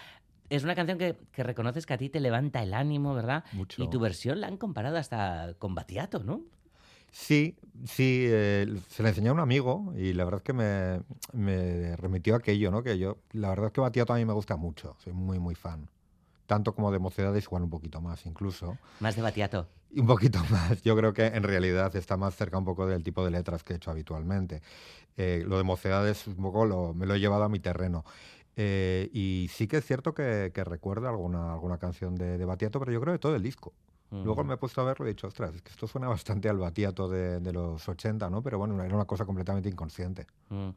[0.50, 3.44] es una canción que, que, reconoces que a ti te levanta el ánimo, ¿verdad?
[3.52, 3.82] Mucho.
[3.82, 6.40] Y tu versión la han comparado hasta con Batiato, ¿no?
[7.10, 11.00] Sí, sí, eh, se le enseñó a un amigo y la verdad es que me,
[11.32, 12.82] me, remitió a aquello, ¿no?
[12.82, 15.54] Que yo, la verdad es que Batiato a mí me gusta mucho, soy muy, muy
[15.54, 15.88] fan.
[16.46, 18.78] Tanto como de Mocedades, igual un poquito más incluso.
[19.00, 19.68] Más de Batiato.
[19.96, 20.82] Un poquito más.
[20.82, 23.74] Yo creo que en realidad está más cerca un poco del tipo de letras que
[23.74, 24.62] he hecho habitualmente.
[25.16, 28.04] Eh, lo de Mocedades un poco lo, me lo he llevado a mi terreno.
[28.56, 32.80] Eh, y sí que es cierto que, que recuerda alguna, alguna canción de, de Batiato,
[32.80, 33.72] pero yo creo que todo el disco.
[34.10, 36.48] Luego me he puesto a verlo y he dicho, ostras, es que esto suena bastante
[36.48, 38.42] al batiato de, de los 80, ¿no?
[38.42, 40.26] Pero bueno, era una cosa completamente inconsciente.
[40.48, 40.70] Mm.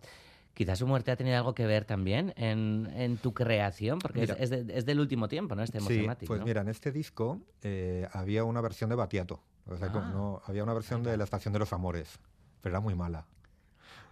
[0.54, 4.52] Quizás su muerte ha tenido algo que ver también en, en tu creación, porque es,
[4.52, 5.63] es, del último tiempo, ¿no?
[5.63, 9.41] Este sí, pues mira, en este disco eh, había una versión de Batiato.
[9.65, 10.12] O sea, ah.
[10.13, 12.20] no, había una versión de La Estación de los Amores,
[12.60, 13.26] pero era muy mala.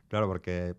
[0.10, 0.76] Claro, porque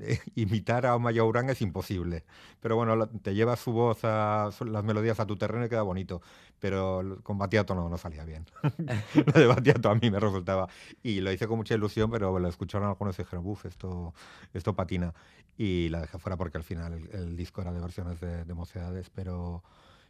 [0.00, 2.24] eh, imitar a Mayaurán es imposible.
[2.60, 6.20] Pero bueno, te llevas su voz, a, las melodías a tu terreno y queda bonito.
[6.58, 8.44] Pero con Batiato no, no salía bien.
[9.14, 10.68] lo de Batiato a mí me resultaba.
[11.02, 14.12] Y lo hice con mucha ilusión, pero lo escucharon algunos y dijeron, uff, esto,
[14.52, 15.14] esto patina.
[15.56, 19.10] Y la dejé fuera porque al final el, disco era de versiones de, de mocedades,
[19.10, 19.62] pero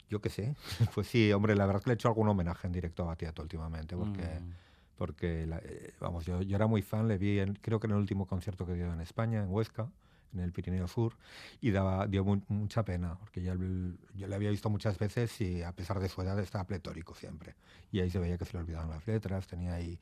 [0.08, 0.56] yo qué sé.
[0.94, 3.06] Pues sí, hombre, la verdad es que le he hecho algún homenaje en directo a
[3.06, 4.22] Batiato últimamente, porque...
[4.22, 4.65] Mm
[4.96, 8.26] porque eh, vamos, yo, yo, era muy fan, le vi creo que en el último
[8.26, 9.90] concierto que dio en España, en Huesca,
[10.32, 11.14] en el Pirineo Sur,
[11.60, 13.54] y daba, dio mucha pena, porque ya
[14.14, 17.54] yo le había visto muchas veces y a pesar de su edad estaba pletórico siempre.
[17.92, 19.98] Y ahí se veía que se le olvidaban las letras, tenía ahí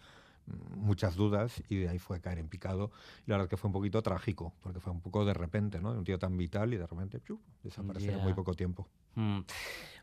[0.46, 2.90] muchas dudas y de ahí fue caer en picado.
[3.26, 5.92] Y la verdad que fue un poquito trágico, porque fue un poco de repente, ¿no?
[5.92, 7.20] Un tío tan vital y de repente
[7.62, 8.88] desapareció en muy poco tiempo.
[9.14, 9.40] Mm.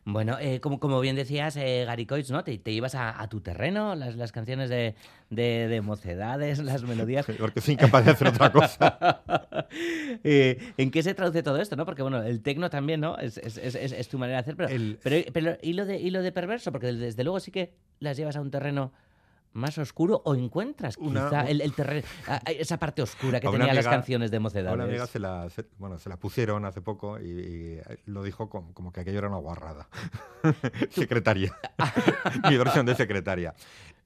[0.03, 2.43] Bueno, eh, como, como bien decías, eh, Gary Coitz, ¿no?
[2.43, 4.95] Te, te ibas a, tu terreno, las, las canciones de,
[5.29, 7.25] de, mocedades, las melodías.
[7.39, 9.21] Porque soy incapaz de hacer otra cosa.
[10.23, 11.85] Eh, ¿En qué se traduce todo esto, no?
[11.85, 13.17] Porque, bueno, el tecno también, ¿no?
[13.17, 16.09] Es, es, es, es tu manera de hacer, pero, pero, pero, ¿y, lo de, ¿y
[16.09, 16.73] lo de perverso?
[16.73, 18.91] Porque desde luego sí que las llevas a un terreno
[19.53, 22.07] más oscuro o encuentras quizá el, terreno,
[22.45, 24.75] esa parte oscura que tenían las canciones de mocedades.
[24.75, 29.01] una amiga se la, bueno, se la pusieron hace poco y, lo dijo como, que
[29.01, 29.87] aquello era una guarrada.
[30.89, 31.55] secretaria.
[32.49, 33.53] Mi versión de secretaria.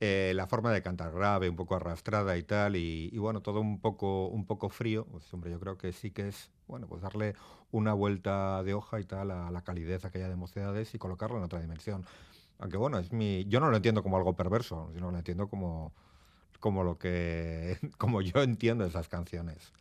[0.02, 3.80] Eh, la forma de cantar grave, un poco arrastrada y tal, y, bueno, todo un
[3.80, 5.06] poco, un poco frío.
[5.06, 7.34] Pues hombre, yo creo que sí que es, bueno, pues darle
[7.72, 11.44] una vuelta de hoja y tal a la calidez aquella de mocedades y colocarlo en
[11.44, 12.06] otra dimensión.
[12.60, 15.94] Aunque bueno, es mi, yo no lo entiendo como algo perverso, sino lo entiendo como,
[16.60, 19.74] como lo que como yo entiendo esas canciones.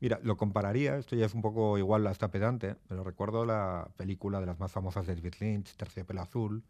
[0.00, 4.40] Mira, lo compararía, esto ya es un poco igual hasta pedante, pero recuerdo la película
[4.40, 6.64] de las más famosas de David Lynch, Terciopelo Azul,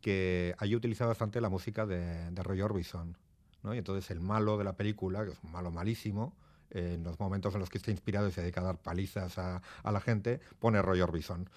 [0.00, 3.18] que ahí utilizaba bastante la música de, de Roy Orbison.
[3.62, 3.74] ¿no?
[3.74, 6.32] Y entonces el malo de la película, que es un malo malísimo,
[6.70, 9.62] en los momentos en los que está inspirado y se dedica a dar palizas a,
[9.82, 11.48] a la gente, pone Roy Orbison.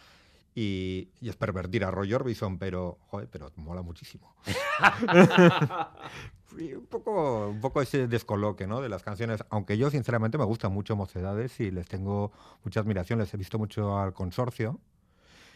[0.59, 4.33] Y, es pervertir a Roy Orbison, pero, joder, pero mola muchísimo.
[6.51, 8.81] un, poco, un poco ese descoloque ¿no?
[8.81, 12.31] de las canciones, aunque yo sinceramente me gustan mucho Mocedades y les tengo
[12.63, 14.79] mucha admiración, les he visto mucho al consorcio.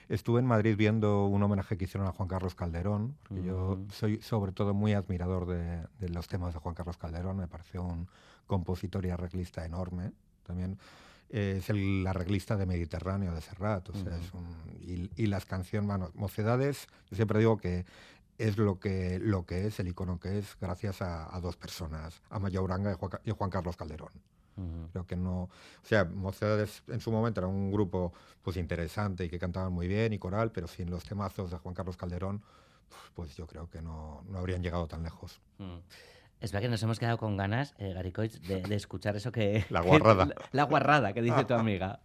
[0.08, 4.22] Estuve en Madrid viendo un homenaje que hicieron a Juan Carlos Calderón, porque yo soy
[4.22, 8.08] sobre todo muy admirador de, de, los temas de Juan Carlos Calderón, me pareció un
[8.46, 10.12] compositor y arreglista enorme.
[10.46, 10.78] También
[11.32, 13.90] es el arreglista de Mediterráneo de Serrat.
[13.90, 17.86] O sea, es un, y, las canciones, bueno, Mocedades, yo siempre digo que
[18.38, 22.40] es lo que, lo que es, el icono que es, gracias a, dos personas, a
[22.40, 24.12] Maya Uranga y Juan, Carlos Calderón.
[24.92, 25.44] Creo que no.
[25.44, 28.14] O sea, Mocedades en su momento era un grupo
[28.44, 31.74] pues interesante y que cantaban muy bien y coral, pero sin los temazos de Juan
[31.74, 32.44] Carlos Calderón,
[33.16, 35.40] pues yo creo que no, no habrían llegado tan lejos.
[36.42, 39.64] Es verdad que nos hemos quedado con ganas, eh, de, escuchar eso que...
[39.70, 40.28] La guarrada.
[40.52, 42.00] la, guarrada que dice tu amiga.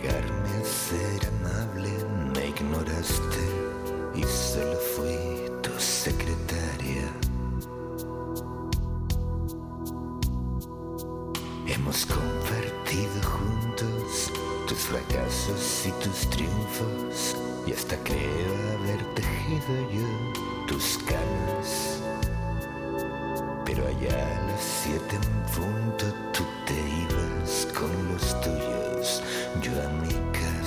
[0.00, 1.90] Negarme a ser amable
[2.34, 3.44] me ignoraste
[4.14, 7.06] y solo fui tu secretaria.
[11.66, 14.32] Hemos compartido juntos
[14.66, 17.36] tus fracasos y tus triunfos
[17.66, 22.02] y hasta creo haber tejido yo tus canas.
[23.64, 28.97] Pero allá a las siete en punto tú te ibas con los tuyos,
[29.64, 30.57] yo a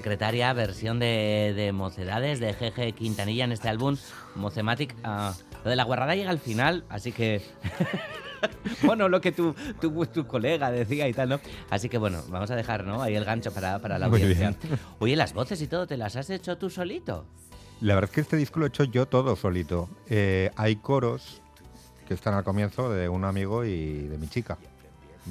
[0.00, 3.98] Secretaria, versión de, de Mocedades, de GG Quintanilla en este álbum,
[4.34, 4.96] Mocematic.
[5.04, 7.42] ah, lo de la guarrada llega al final, así que...
[8.82, 11.40] bueno, lo que tu, tu, tu colega decía y tal, ¿no?
[11.68, 13.02] Así que bueno, vamos a dejar, ¿no?
[13.02, 14.56] Ahí el gancho para, para la Muy audiencia.
[14.62, 14.78] bien.
[15.00, 17.26] Oye, las voces y todo, ¿te las has hecho tú solito?
[17.82, 19.90] La verdad es que este disco lo he hecho yo todo solito.
[20.08, 21.42] Eh, hay coros
[22.08, 24.56] que están al comienzo de un amigo y de mi chica.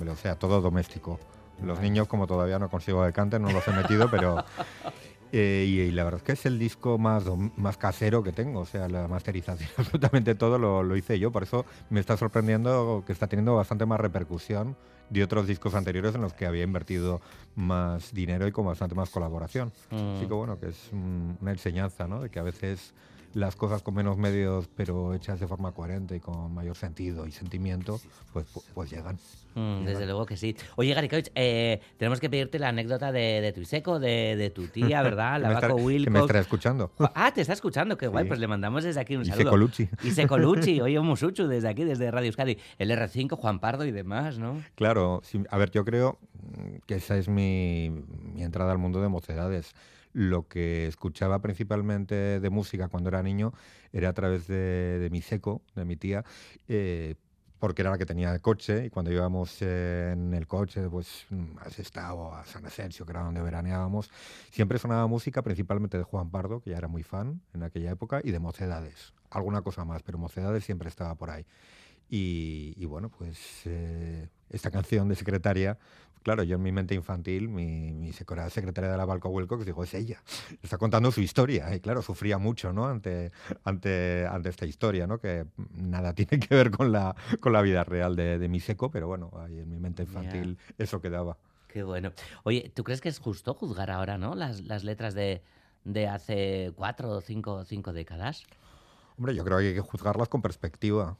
[0.07, 1.19] O sea, todo doméstico.
[1.63, 4.43] Los niños, como todavía no consigo que canten, no los he metido, pero...
[5.31, 7.23] eh, y, y la verdad es que es el disco más,
[7.55, 8.61] más casero que tengo.
[8.61, 11.31] O sea, la masterización, absolutamente todo lo, lo hice yo.
[11.31, 14.75] Por eso me está sorprendiendo que está teniendo bastante más repercusión
[15.09, 17.21] de otros discos anteriores en los que había invertido
[17.55, 19.71] más dinero y con bastante más colaboración.
[19.89, 20.15] Mm.
[20.15, 22.21] Así que bueno, que es una enseñanza, ¿no?
[22.21, 22.93] De que a veces
[23.33, 27.31] las cosas con menos medios, pero hechas de forma coherente y con mayor sentido y
[27.31, 27.99] sentimiento,
[28.33, 29.17] pues, pu- pues llegan.
[29.55, 30.07] Mm, desde Llegan.
[30.09, 30.55] luego que sí.
[30.75, 34.49] Oye, Gary Coich, eh, tenemos que pedirte la anécdota de, de tu Iseco, de, de
[34.51, 35.41] tu tía, ¿verdad?
[35.41, 36.19] La estará- que me Wilcox.
[36.21, 36.91] estará escuchando.
[37.15, 38.25] Ah, te está escuchando, qué guay.
[38.25, 38.27] Sí.
[38.29, 39.43] Pues le mandamos desde aquí un Y saludo.
[39.45, 39.89] Secolucci.
[40.03, 42.57] Y Secolucci, oye, musuchu desde aquí, desde Radio Euskadi.
[42.77, 44.61] El R5, Juan Pardo y demás, ¿no?
[44.75, 46.19] Claro, sí, a ver, yo creo
[46.85, 47.91] que esa es mi,
[48.33, 49.73] mi entrada al mundo de mocedades.
[50.13, 53.53] Lo que escuchaba principalmente de música cuando era niño
[53.93, 56.25] era a través de, mi seco, de mi tía,
[56.67, 57.15] eh,
[57.59, 61.57] porque era la que tenía el coche y cuando íbamos en el coche, pues mm,
[61.59, 64.09] a Sestao a San Asensio, que era donde veraneábamos,
[64.49, 68.21] siempre sonaba música principalmente de Juan Pardo, que ya era muy fan en aquella época,
[68.23, 69.13] y de mocedades.
[69.29, 71.45] Alguna cosa más, pero mocedades siempre estaba por ahí.
[72.09, 75.77] Y, y bueno, pues eh, esta canción de secretaria,
[76.23, 79.93] claro, yo en mi mente infantil, mi, mi secretaria de la Balco Wilcox, digo, es
[79.93, 80.21] ella.
[80.61, 81.73] Está contando su historia.
[81.75, 82.87] Y claro, sufría mucho, ¿no?
[82.87, 83.31] Ante,
[83.63, 85.19] ante, ante esta historia, ¿no?
[85.19, 88.91] Que nada tiene que ver con la, con la vida real de, de mi seco,
[88.91, 91.37] pero bueno, ahí en mi mente infantil eso quedaba.
[91.67, 92.11] Qué bueno.
[92.43, 94.33] Oye, ¿tú crees que es justo juzgar ahora, no?
[94.33, 95.43] Las, las letras de,
[95.83, 98.45] de hace cuatro o cinco, cinco décadas.
[99.17, 101.17] Hombre, yo creo que hay que juzgarlas con perspectiva.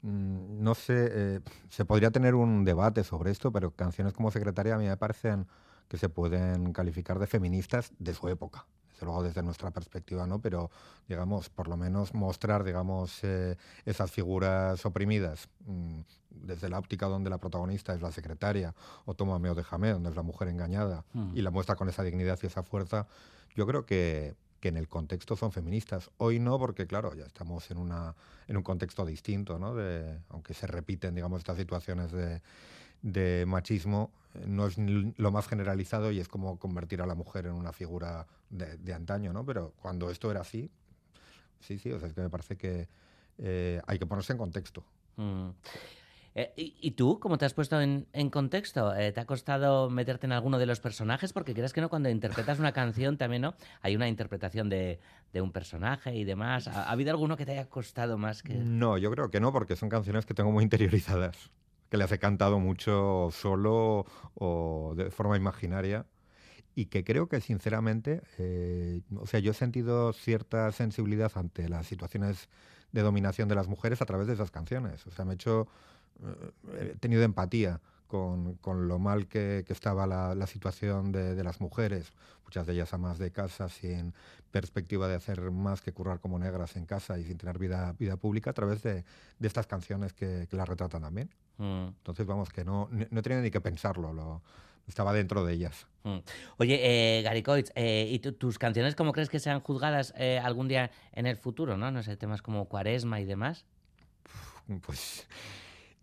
[0.00, 4.74] Mm, No sé, eh, se podría tener un debate sobre esto, pero canciones como Secretaria
[4.74, 5.46] a mí me parecen
[5.88, 8.64] que se pueden calificar de feministas de su época.
[8.92, 10.38] Desde luego desde nuestra perspectiva, ¿no?
[10.40, 10.70] Pero,
[11.08, 17.28] digamos, por lo menos mostrar, digamos, eh, esas figuras oprimidas mm, desde la óptica donde
[17.28, 18.74] la protagonista es la secretaria,
[19.04, 21.36] o Tómame o déjame, donde es la mujer engañada, Mm.
[21.36, 23.06] y la muestra con esa dignidad y esa fuerza,
[23.54, 26.08] yo creo que, que en el contexto son feministas.
[26.18, 28.14] Hoy no, porque claro, ya estamos en, una,
[28.46, 29.74] en un contexto distinto, ¿no?
[29.74, 32.12] De, aunque se repiten, digamos, estas situaciones
[33.02, 37.46] de, machismo, eh, no es lo más generalizado y es como convertir a la mujer
[37.46, 39.44] en una figura de, de antaño, ¿no?
[39.44, 40.70] Pero cuando esto era así,
[41.58, 42.88] sí, sí, o sea, es que me parece que
[43.38, 44.84] eh, hay que ponerse en contexto.
[45.16, 45.48] Mm.
[46.34, 48.94] Eh, ¿y, y tú cómo te has puesto en, en contexto?
[48.94, 51.32] Eh, ¿Te ha costado meterte en alguno de los personajes?
[51.32, 53.54] Porque crees que no, cuando interpretas una canción también, ¿no?
[53.82, 54.98] Hay una interpretación de,
[55.32, 56.68] de un personaje y demás.
[56.68, 58.54] ¿Ha, ha habido alguno que te haya costado más que...?
[58.54, 61.50] No, yo creo que no, porque son canciones que tengo muy interiorizadas,
[61.90, 66.06] que las he cantado mucho solo o de forma imaginaria
[66.74, 71.86] y que creo que sinceramente, eh, o sea, yo he sentido cierta sensibilidad ante las
[71.86, 72.48] situaciones
[72.92, 75.06] de dominación de las mujeres a través de esas canciones.
[75.06, 75.68] O sea, me he hecho,
[76.78, 81.44] he tenido empatía con, con lo mal que, que estaba la, la situación de, de
[81.44, 82.12] las mujeres,
[82.44, 84.12] muchas de ellas amas de casa, sin
[84.50, 88.16] perspectiva de hacer más que currar como negras en casa y sin tener vida, vida
[88.16, 89.04] pública, a través de,
[89.38, 91.30] de estas canciones que, que las retratan también.
[91.56, 91.88] Mm.
[91.88, 94.12] Entonces, vamos, que no, no tenido ni que pensarlo.
[94.12, 94.42] Lo,
[94.86, 95.86] estaba dentro de ellas.
[96.04, 96.18] Mm.
[96.58, 96.80] Oye,
[97.18, 100.90] eh, Gary Coitz, eh, ¿y tus canciones cómo crees que sean juzgadas eh, algún día
[101.12, 101.90] en el futuro, no?
[101.90, 103.64] No sé, temas como cuaresma y demás.
[104.82, 105.26] Pues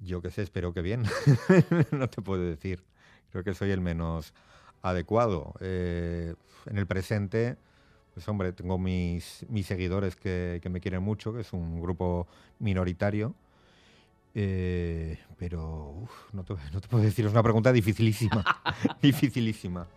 [0.02, 1.04] yo qué sé, espero que bien.
[1.92, 2.84] no te puedo decir.
[3.32, 4.34] Creo que soy el menos
[4.82, 5.54] adecuado.
[5.60, 6.36] Eh,
[6.66, 7.58] en el presente,
[8.14, 12.28] pues hombre, tengo mis, mis seguidores que, que me quieren mucho, que es un grupo
[12.60, 13.36] minoritario.
[14.36, 18.44] Eh, pero uf, no, te, no te puedo decir, es una pregunta dificilísima.
[19.02, 19.88] dificilísima.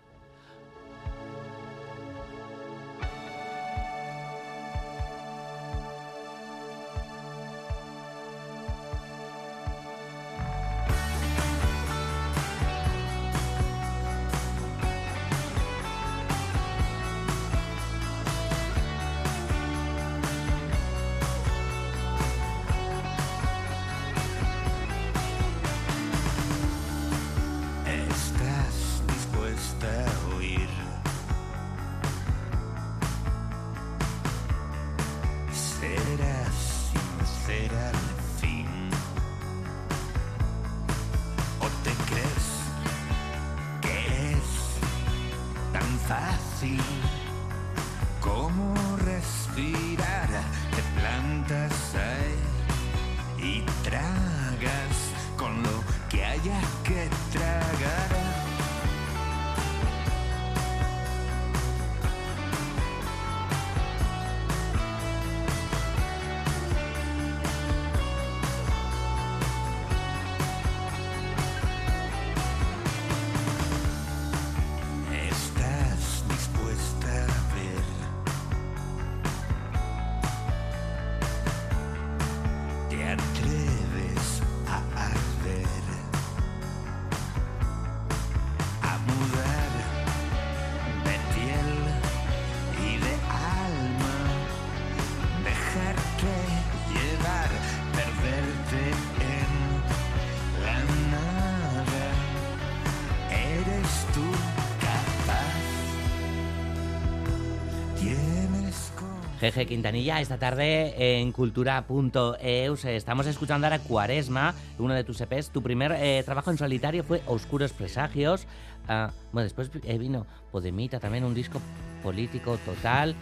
[109.43, 115.51] Jeje Quintanilla, esta tarde en cultura.eus estamos escuchando ahora Cuaresma, uno de tus EPs.
[115.51, 118.47] Tu primer eh, trabajo en solitario fue Oscuros Presagios.
[118.87, 121.61] Ah, bueno, después eh, vino Podemita, también un disco
[122.05, 123.17] político total.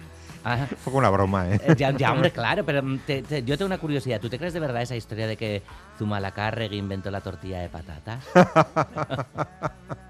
[0.44, 1.58] Ah, Fue una broma, ¿eh?
[1.66, 4.20] eh, ya, ya, hombre, claro, pero mm, te- te- yo tengo una curiosidad.
[4.20, 5.62] ¿Tú te crees de verdad esa historia de que
[5.98, 8.22] Zumalacárregui inventó la tortilla de patatas?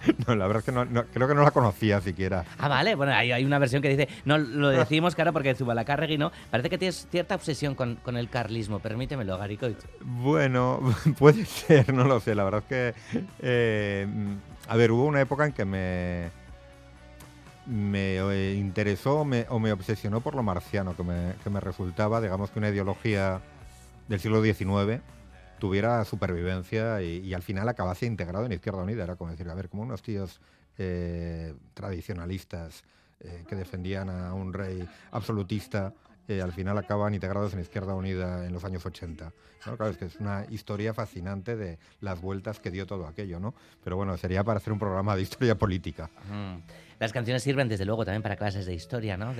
[0.26, 2.44] No, la verdad es que no, no- creo que no la conocía siquiera.
[2.58, 6.18] Ah, vale, bueno, hay, hay una versión que dice, no, lo decimos, claro, porque Zumalacárregui
[6.18, 6.32] no.
[6.50, 9.78] Parece que tienes cierta obsesión con, con el carlismo, permítemelo, Garicoich.
[10.02, 10.80] Bueno,
[11.18, 12.34] puede ser, no lo sé.
[12.34, 12.94] La verdad es que,
[13.40, 14.06] eh,
[14.68, 16.30] a ver, hubo una época en que me,
[17.66, 22.20] me eh, interesó me, o me obsesionó por lo marciano, que me, que me resultaba,
[22.20, 23.40] digamos, que una ideología
[24.08, 25.00] del siglo XIX
[25.60, 29.04] tuviera supervivencia y, al final acabase integrado en Izquierda Unida.
[29.04, 30.40] Era como decir, a ver, como unos tíos
[30.78, 32.82] eh, tradicionalistas
[33.20, 35.92] eh, que defendían a un rey absolutista,
[36.26, 39.32] eh, al final acaban integrados en Izquierda Unida en los años 80.
[39.66, 39.76] ¿no?
[39.76, 43.54] Claro, es que es una historia fascinante de las vueltas que dio todo aquello, ¿no?
[43.82, 46.08] Pero bueno, sería para hacer un programa de historia política.
[47.00, 49.34] Las canciones sirven, desde luego, también para clases de historia, ¿no?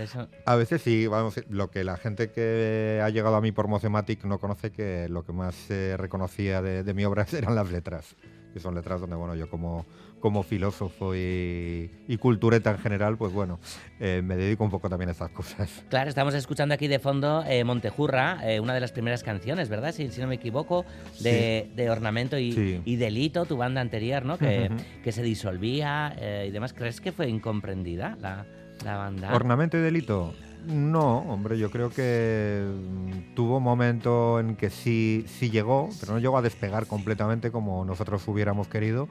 [0.46, 4.24] A veces sí, vamos, lo que la gente que ha llegado a mí por Mocematic
[4.24, 8.16] no conoce que lo que más se reconocía de, de mi obra eran las letras,
[8.52, 9.86] que son letras donde, bueno, yo como,
[10.20, 13.58] como filósofo y, y cultureta en general, pues bueno,
[14.00, 15.84] eh, me dedico un poco también a estas cosas.
[15.88, 19.92] Claro, estamos escuchando aquí de fondo eh, Montejurra, eh, una de las primeras canciones, ¿verdad?
[19.92, 20.84] Si, si no me equivoco,
[21.20, 22.80] de, de Ornamento y, Sí.
[22.84, 24.36] y Delito, tu banda anterior, ¿no?
[24.38, 24.70] Que,
[25.04, 26.72] que se disolvía eh, y demás.
[26.72, 28.44] ¿Crees que fue incomprendida la,
[28.84, 29.34] la banda?
[29.34, 30.34] ¿Ornamento y delito?
[30.66, 36.12] No, hombre, yo creo que mm, tuvo un momento en que sí, sí llegó, pero
[36.12, 39.08] no llegó a despegar completamente como nosotros hubiéramos querido.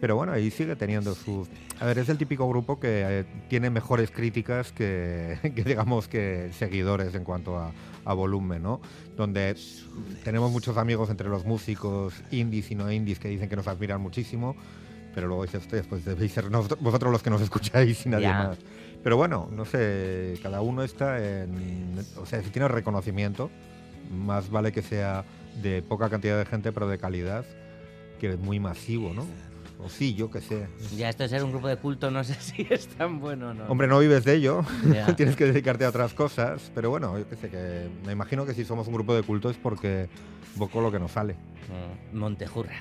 [0.00, 1.48] Pero bueno, ahí sigue teniendo sus...
[1.78, 6.50] A ver, es el típico grupo que eh, tiene mejores críticas que, que, digamos, que
[6.58, 7.70] seguidores en cuanto a,
[8.04, 8.80] a volumen, ¿no?
[9.16, 9.54] Donde
[10.24, 14.00] tenemos muchos amigos entre los músicos indies y no indies que dicen que nos admiran
[14.00, 14.56] muchísimo,
[15.14, 18.58] pero luego dices, "Hostia, pues debéis ser vosotros los que nos escucháis y nadie más.
[19.02, 21.98] Pero bueno, no sé, cada uno está en...
[22.16, 23.50] O sea, si tiene reconocimiento,
[24.10, 25.24] más vale que sea
[25.60, 27.44] de poca cantidad de gente, pero de calidad,
[28.20, 29.26] que muy masivo, ¿no?
[29.84, 30.68] O sí, yo qué sé.
[30.96, 33.54] Ya esto de ser un grupo de culto no sé si es tan bueno o
[33.54, 33.64] no.
[33.66, 34.64] Hombre, no vives de ello,
[35.16, 38.54] tienes que dedicarte a otras cosas, pero bueno, yo qué sé, que me imagino que
[38.54, 40.08] si somos un grupo de culto es porque
[40.56, 41.34] poco lo que nos sale.
[42.12, 42.76] Mm, Montejurra.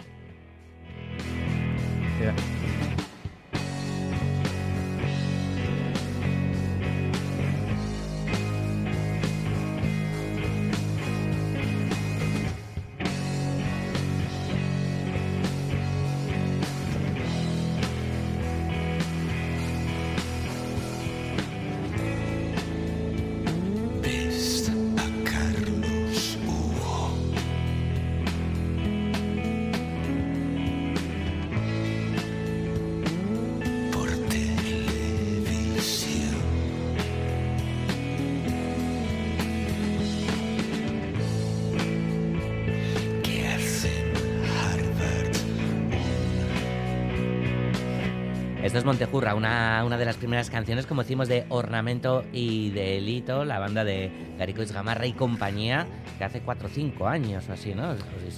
[48.71, 53.43] Esto es Montejurra, una, una de las primeras canciones, como decimos, de Ornamento y Delito,
[53.43, 54.09] la banda de
[54.39, 55.85] Garicois Gamarra y compañía,
[56.17, 57.93] que hace 4 o 5 años o así, ¿no?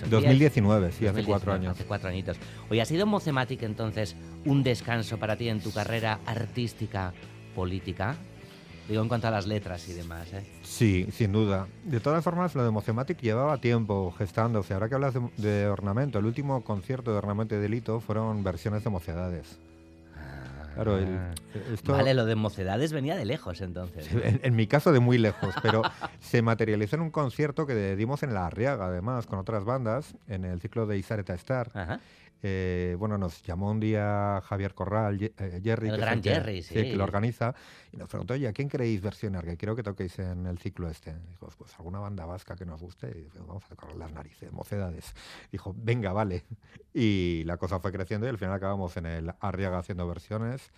[0.10, 1.74] 2019, sí, hace 4 años.
[1.74, 2.38] Hace 4 añitos.
[2.68, 7.14] Hoy ¿ha sido Mocematic entonces un descanso para ti en tu carrera artística,
[7.54, 8.16] política?
[8.90, 10.44] Digo, en cuanto a las letras y demás, ¿eh?
[10.64, 11.68] Sí, sin duda.
[11.84, 14.74] De todas formas, lo de Mocematic llevaba tiempo gestándose.
[14.74, 18.84] Ahora que hablas de, de ornamento, el último concierto de Ornamento y Delito fueron versiones
[18.84, 19.60] de Mocedades.
[20.74, 21.34] Claro, el, ah.
[21.86, 24.10] Vale, lo de mocedades venía de lejos entonces.
[24.44, 25.82] En, mi caso de muy lejos, pero
[26.20, 30.46] se materializó en un concierto que dimos en La Arriaga, además, con otras bandas, en
[30.46, 31.70] el ciclo de Isareta Star.
[31.74, 32.00] Ajá.
[32.46, 36.74] Eh, bueno, nos llamó un día Javier Corral, eh, Jerry, el gran Jerry, sí.
[36.74, 37.56] que lo organiza,
[37.94, 39.46] y nos preguntó, oye, ¿a quién queréis versionar?
[39.46, 41.16] Que quiero que toquéis en el ciclo este.
[41.30, 45.14] Dijo, pues alguna banda vasca que nos guste, y vamos a tocar las narices, mocedades.
[45.52, 46.44] Dijo, venga, vale.
[46.96, 50.70] Y la cosa fue creciendo y al final acabamos en el Arriaga haciendo versiones.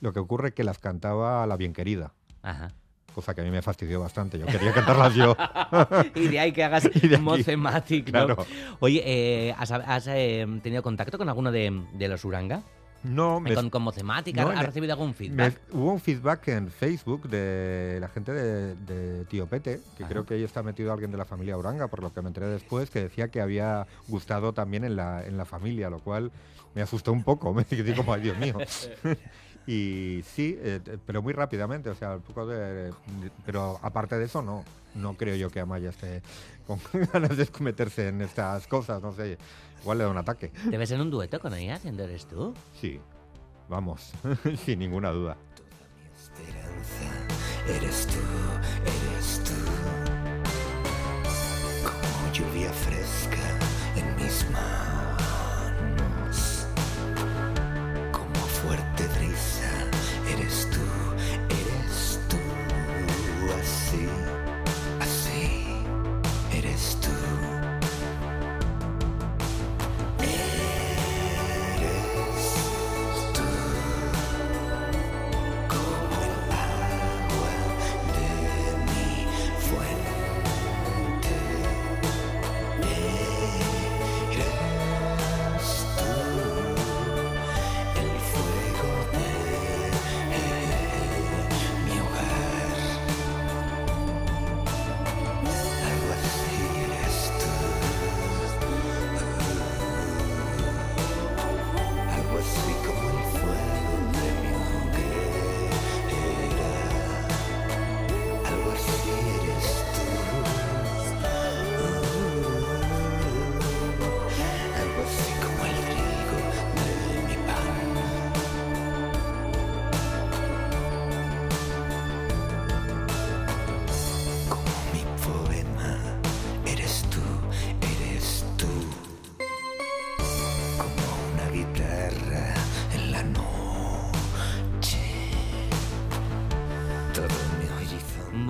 [0.00, 2.12] Lo que ocurre es que las cantaba la bien querida.
[2.42, 2.72] Ajá
[3.16, 4.38] cosa que a mí me fastidió bastante.
[4.38, 5.34] Yo quería cantarlas yo.
[6.14, 6.86] y de ahí que hagas
[7.20, 8.36] Mocematic, ¿no?
[8.78, 12.62] Oye, eh, ¿has, eh, tenido contacto con alguno de, los Uranga?
[13.04, 15.58] No, me, con, con Mocematic, ¿has recibido algún feedback?
[15.70, 20.44] hubo un feedback en Facebook de la gente de, Tío Pete, que creo que ahí
[20.44, 23.28] está metido alguien de la familia Uranga, por lo que me enteré después, que decía
[23.28, 26.32] que había gustado también en la, en la familia, lo cual
[26.74, 27.54] me asustó un poco.
[27.54, 28.58] Me dije como, ay Dios mío.
[29.66, 32.92] Y sí, eh, pero muy rápidamente, o sea, un poco de,
[33.44, 34.64] pero aparte de eso no,
[34.94, 36.22] no creo yo que Amaya esté
[36.66, 36.78] con
[37.12, 39.38] ganas de meterse en estas cosas, no sé,
[39.82, 40.52] igual le da un ataque.
[40.70, 42.54] ¿Te ves en un dueto con ella haciendo eres tú?
[42.80, 43.00] Sí,
[43.68, 44.12] vamos,
[44.64, 45.36] sin ninguna duda.
[47.68, 48.18] eres tú,
[48.84, 49.54] eres tú,
[51.82, 53.58] como lluvia fresca
[53.96, 55.15] en mis manos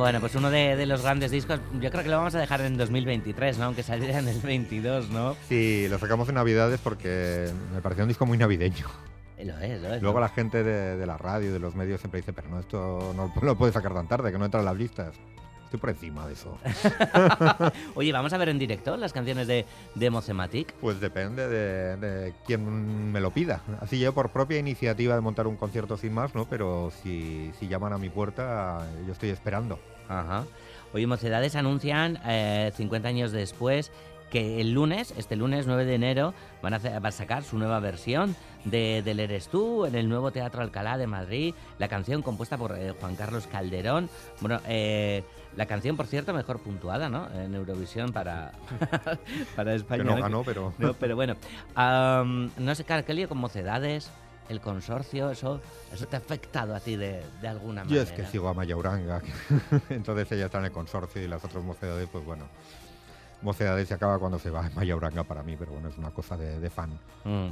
[0.06, 2.76] Bueno, pues uno de, los grandes discos, yo creo que lo vamos a dejar en
[2.76, 3.64] 2023, ¿no?
[3.64, 5.36] Aunque saliera en el 22, ¿no?
[5.48, 8.86] Sí, lo sacamos en Navidades porque me pareció un disco muy navideño.
[9.42, 10.00] Lo es, lo es.
[10.00, 13.32] Luego la gente de, la radio, de los medios, siempre dice, pero no, esto no
[13.42, 15.12] lo puedes sacar tan tarde, que no entra en las listas.
[15.64, 16.56] Estoy por encima de eso.
[17.96, 20.72] Oye, ¿vamos a ver en directo las canciones de, de Mocematic?
[20.74, 23.60] Pues depende de, de, quién me lo pida.
[23.80, 26.44] Así yo por propia iniciativa de montar un concierto sin más, ¿no?
[26.48, 29.80] Pero si, si llaman a mi puerta, yo estoy esperando.
[30.08, 30.44] Ajá.
[30.92, 33.92] Oye, Mocedades anuncian 50 eh, años después
[34.30, 37.78] que el lunes, este lunes 9 de enero, van a, va a sacar su nueva
[37.80, 38.34] versión
[38.64, 41.54] de Del Eres Tú en el nuevo Teatro Alcalá de Madrid.
[41.78, 44.08] La canción compuesta por eh, Juan Carlos Calderón.
[44.40, 45.22] Bueno, eh,
[45.56, 47.28] la canción, por cierto, mejor puntuada, ¿no?
[47.32, 48.52] En Eurovisión para,
[49.56, 50.02] para España.
[50.02, 50.74] Que no ganó, pero...
[50.98, 51.36] pero bueno,
[51.76, 54.10] no sé, claro, ¿qué lío con mocedades?
[54.48, 55.60] El consorcio, eso,
[55.92, 57.96] eso te ha afectado a ti de, de alguna manera.
[57.96, 59.22] Yo es que sigo a Maya Uranga,
[59.88, 62.44] entonces ella está en el consorcio y las otras mocedades, pues bueno,
[63.42, 66.36] Mocedades se acaba cuando se va Maya Uranga para mí, pero bueno, es una cosa
[66.36, 66.90] de, fan.
[67.24, 67.48] Mm.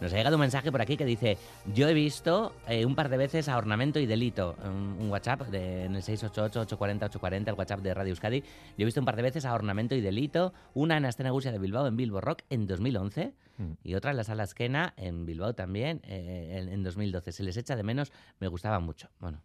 [0.00, 1.38] Nos ha llegado un mensaje por aquí que dice,
[1.74, 5.84] yo he visto eh, un par de veces a Ornamento y Delito, un, WhatsApp de,
[5.84, 8.40] en el 688-840-840, el WhatsApp de Radio Euskadi.
[8.40, 8.46] Yo
[8.78, 11.86] he visto un par de veces a Ornamento y Delito, una en escena de Bilbao
[11.86, 13.64] en Bilbo Rock en 2011 mm.
[13.84, 17.32] y otra en la Sala Esquena en Bilbao también eh, en, en 2012.
[17.32, 19.08] Se les echa de menos, me gustaba mucho.
[19.18, 19.40] Bueno,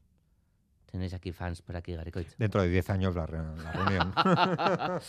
[0.91, 2.27] Tenéis aquí fans por aquí, Garicoit.
[2.37, 4.13] Dentro de 10 años la, reunión.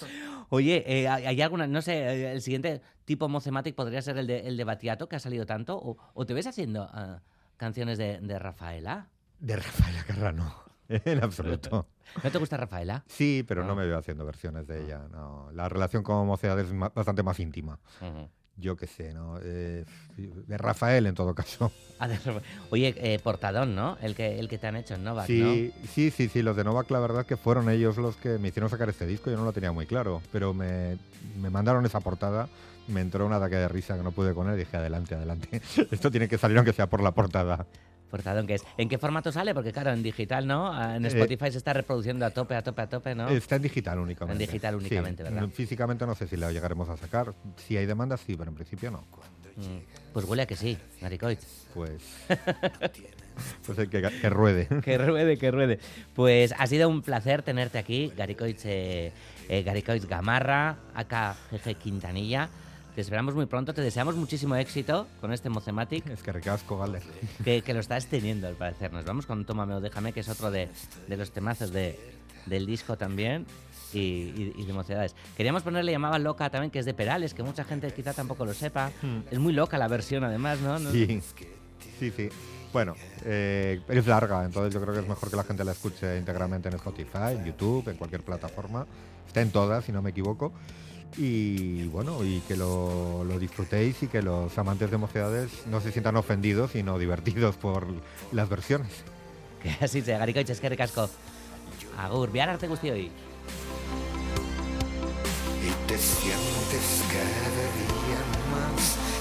[0.48, 4.46] Oye, eh, ¿hay alguna, no sé, eh, el siguiente tipo Mocematic podría ser el de,
[4.46, 5.98] el de Batiato, que ha salido tanto?
[6.14, 7.20] ¿O, te ves haciendo ah,
[7.56, 9.08] canciones de, de, Rafaela?
[9.40, 10.54] De Rafaela Carrano,
[10.88, 11.88] en absoluto.
[12.22, 13.02] ¿No te gusta Rafaela?
[13.08, 15.08] Sí, pero no, me veo haciendo versiones de ella.
[15.10, 15.50] No.
[15.52, 17.80] La relación con Mocedades es bastante más íntima
[18.56, 19.38] yo qué sé, ¿no?
[19.42, 19.84] Eh,
[20.16, 21.72] de Rafael en todo caso.
[22.02, 22.08] Ah,
[22.70, 23.96] Oye, eh, Portadón, ¿no?
[24.02, 26.64] El que, el que te han hecho en Novak, sí, Sí, sí, sí, los de
[26.64, 29.44] Novak la verdad que fueron ellos los que me hicieron sacar este disco, yo no
[29.44, 30.98] lo tenía muy claro, pero me,
[31.40, 32.48] me mandaron esa portada,
[32.88, 35.62] me entró un ataque de risa que no pude con él y dije, adelante, adelante,
[35.92, 37.66] esto tiene que salir aunque sea por la portada.
[38.12, 38.62] Portadón, que es.
[38.76, 39.54] ¿En qué formato sale?
[39.54, 40.70] Porque claro, en digital, ¿no?
[40.70, 43.26] Ah, en eh, Spotify se está reproduciendo a tope, a tope, a tope, ¿no?
[43.30, 44.44] Está en digital únicamente.
[44.44, 45.48] En digital únicamente, ¿verdad?
[45.48, 47.32] Físicamente no sé si la llegaremos a sacar.
[47.56, 48.98] Si hay demanda, sí, pero en principio no.
[49.56, 51.40] Mm, pues huele a que sí, Maricoit.
[51.72, 52.02] Pues...
[53.66, 54.68] pues que, que, ruede.
[54.84, 55.78] que ruede, que ruede.
[56.14, 59.10] Pues ha sido un placer tenerte aquí, Garicoit, eh,
[59.48, 62.50] eh Gamarra, acá Jeje Quintanilla.
[62.94, 66.06] Te esperamos muy pronto, te deseamos muchísimo éxito con este Mocematic.
[66.08, 67.00] Es que recasco, vale.
[67.42, 68.92] Que, que, lo estás teniendo, al parecer.
[68.92, 70.68] Nos vamos con Tómame o Déjame, que es otro de,
[71.08, 71.98] de los temazos de,
[72.44, 73.46] del disco también.
[73.94, 75.14] Y, y, de mocedades.
[75.36, 78.54] Queríamos ponerle llamaba loca también, que es de Perales, que mucha gente quizá tampoco lo
[78.54, 78.90] sepa.
[79.02, 79.20] Hmm.
[79.30, 80.78] Es muy loca la versión, además, ¿no?
[80.78, 81.20] Sí,
[81.98, 82.28] sí, sí.
[82.72, 82.94] Bueno,
[83.26, 86.70] eh, es larga, entonces yo creo que es mejor que la gente la escuche íntegramente
[86.70, 88.86] en Spotify, en YouTube, en cualquier plataforma.
[89.26, 90.54] Está en todas, si no me equivoco
[91.16, 96.16] y bueno, y que lo, disfrutéis y que los amantes de mocedades no se sientan
[96.16, 97.86] ofendidos, sino divertidos por
[98.32, 98.90] las versiones.
[99.62, 101.08] Que así sea, gariko es que recasco.
[101.98, 103.10] Agur, te arte hoy.
[105.60, 109.11] Y te sientes cada día más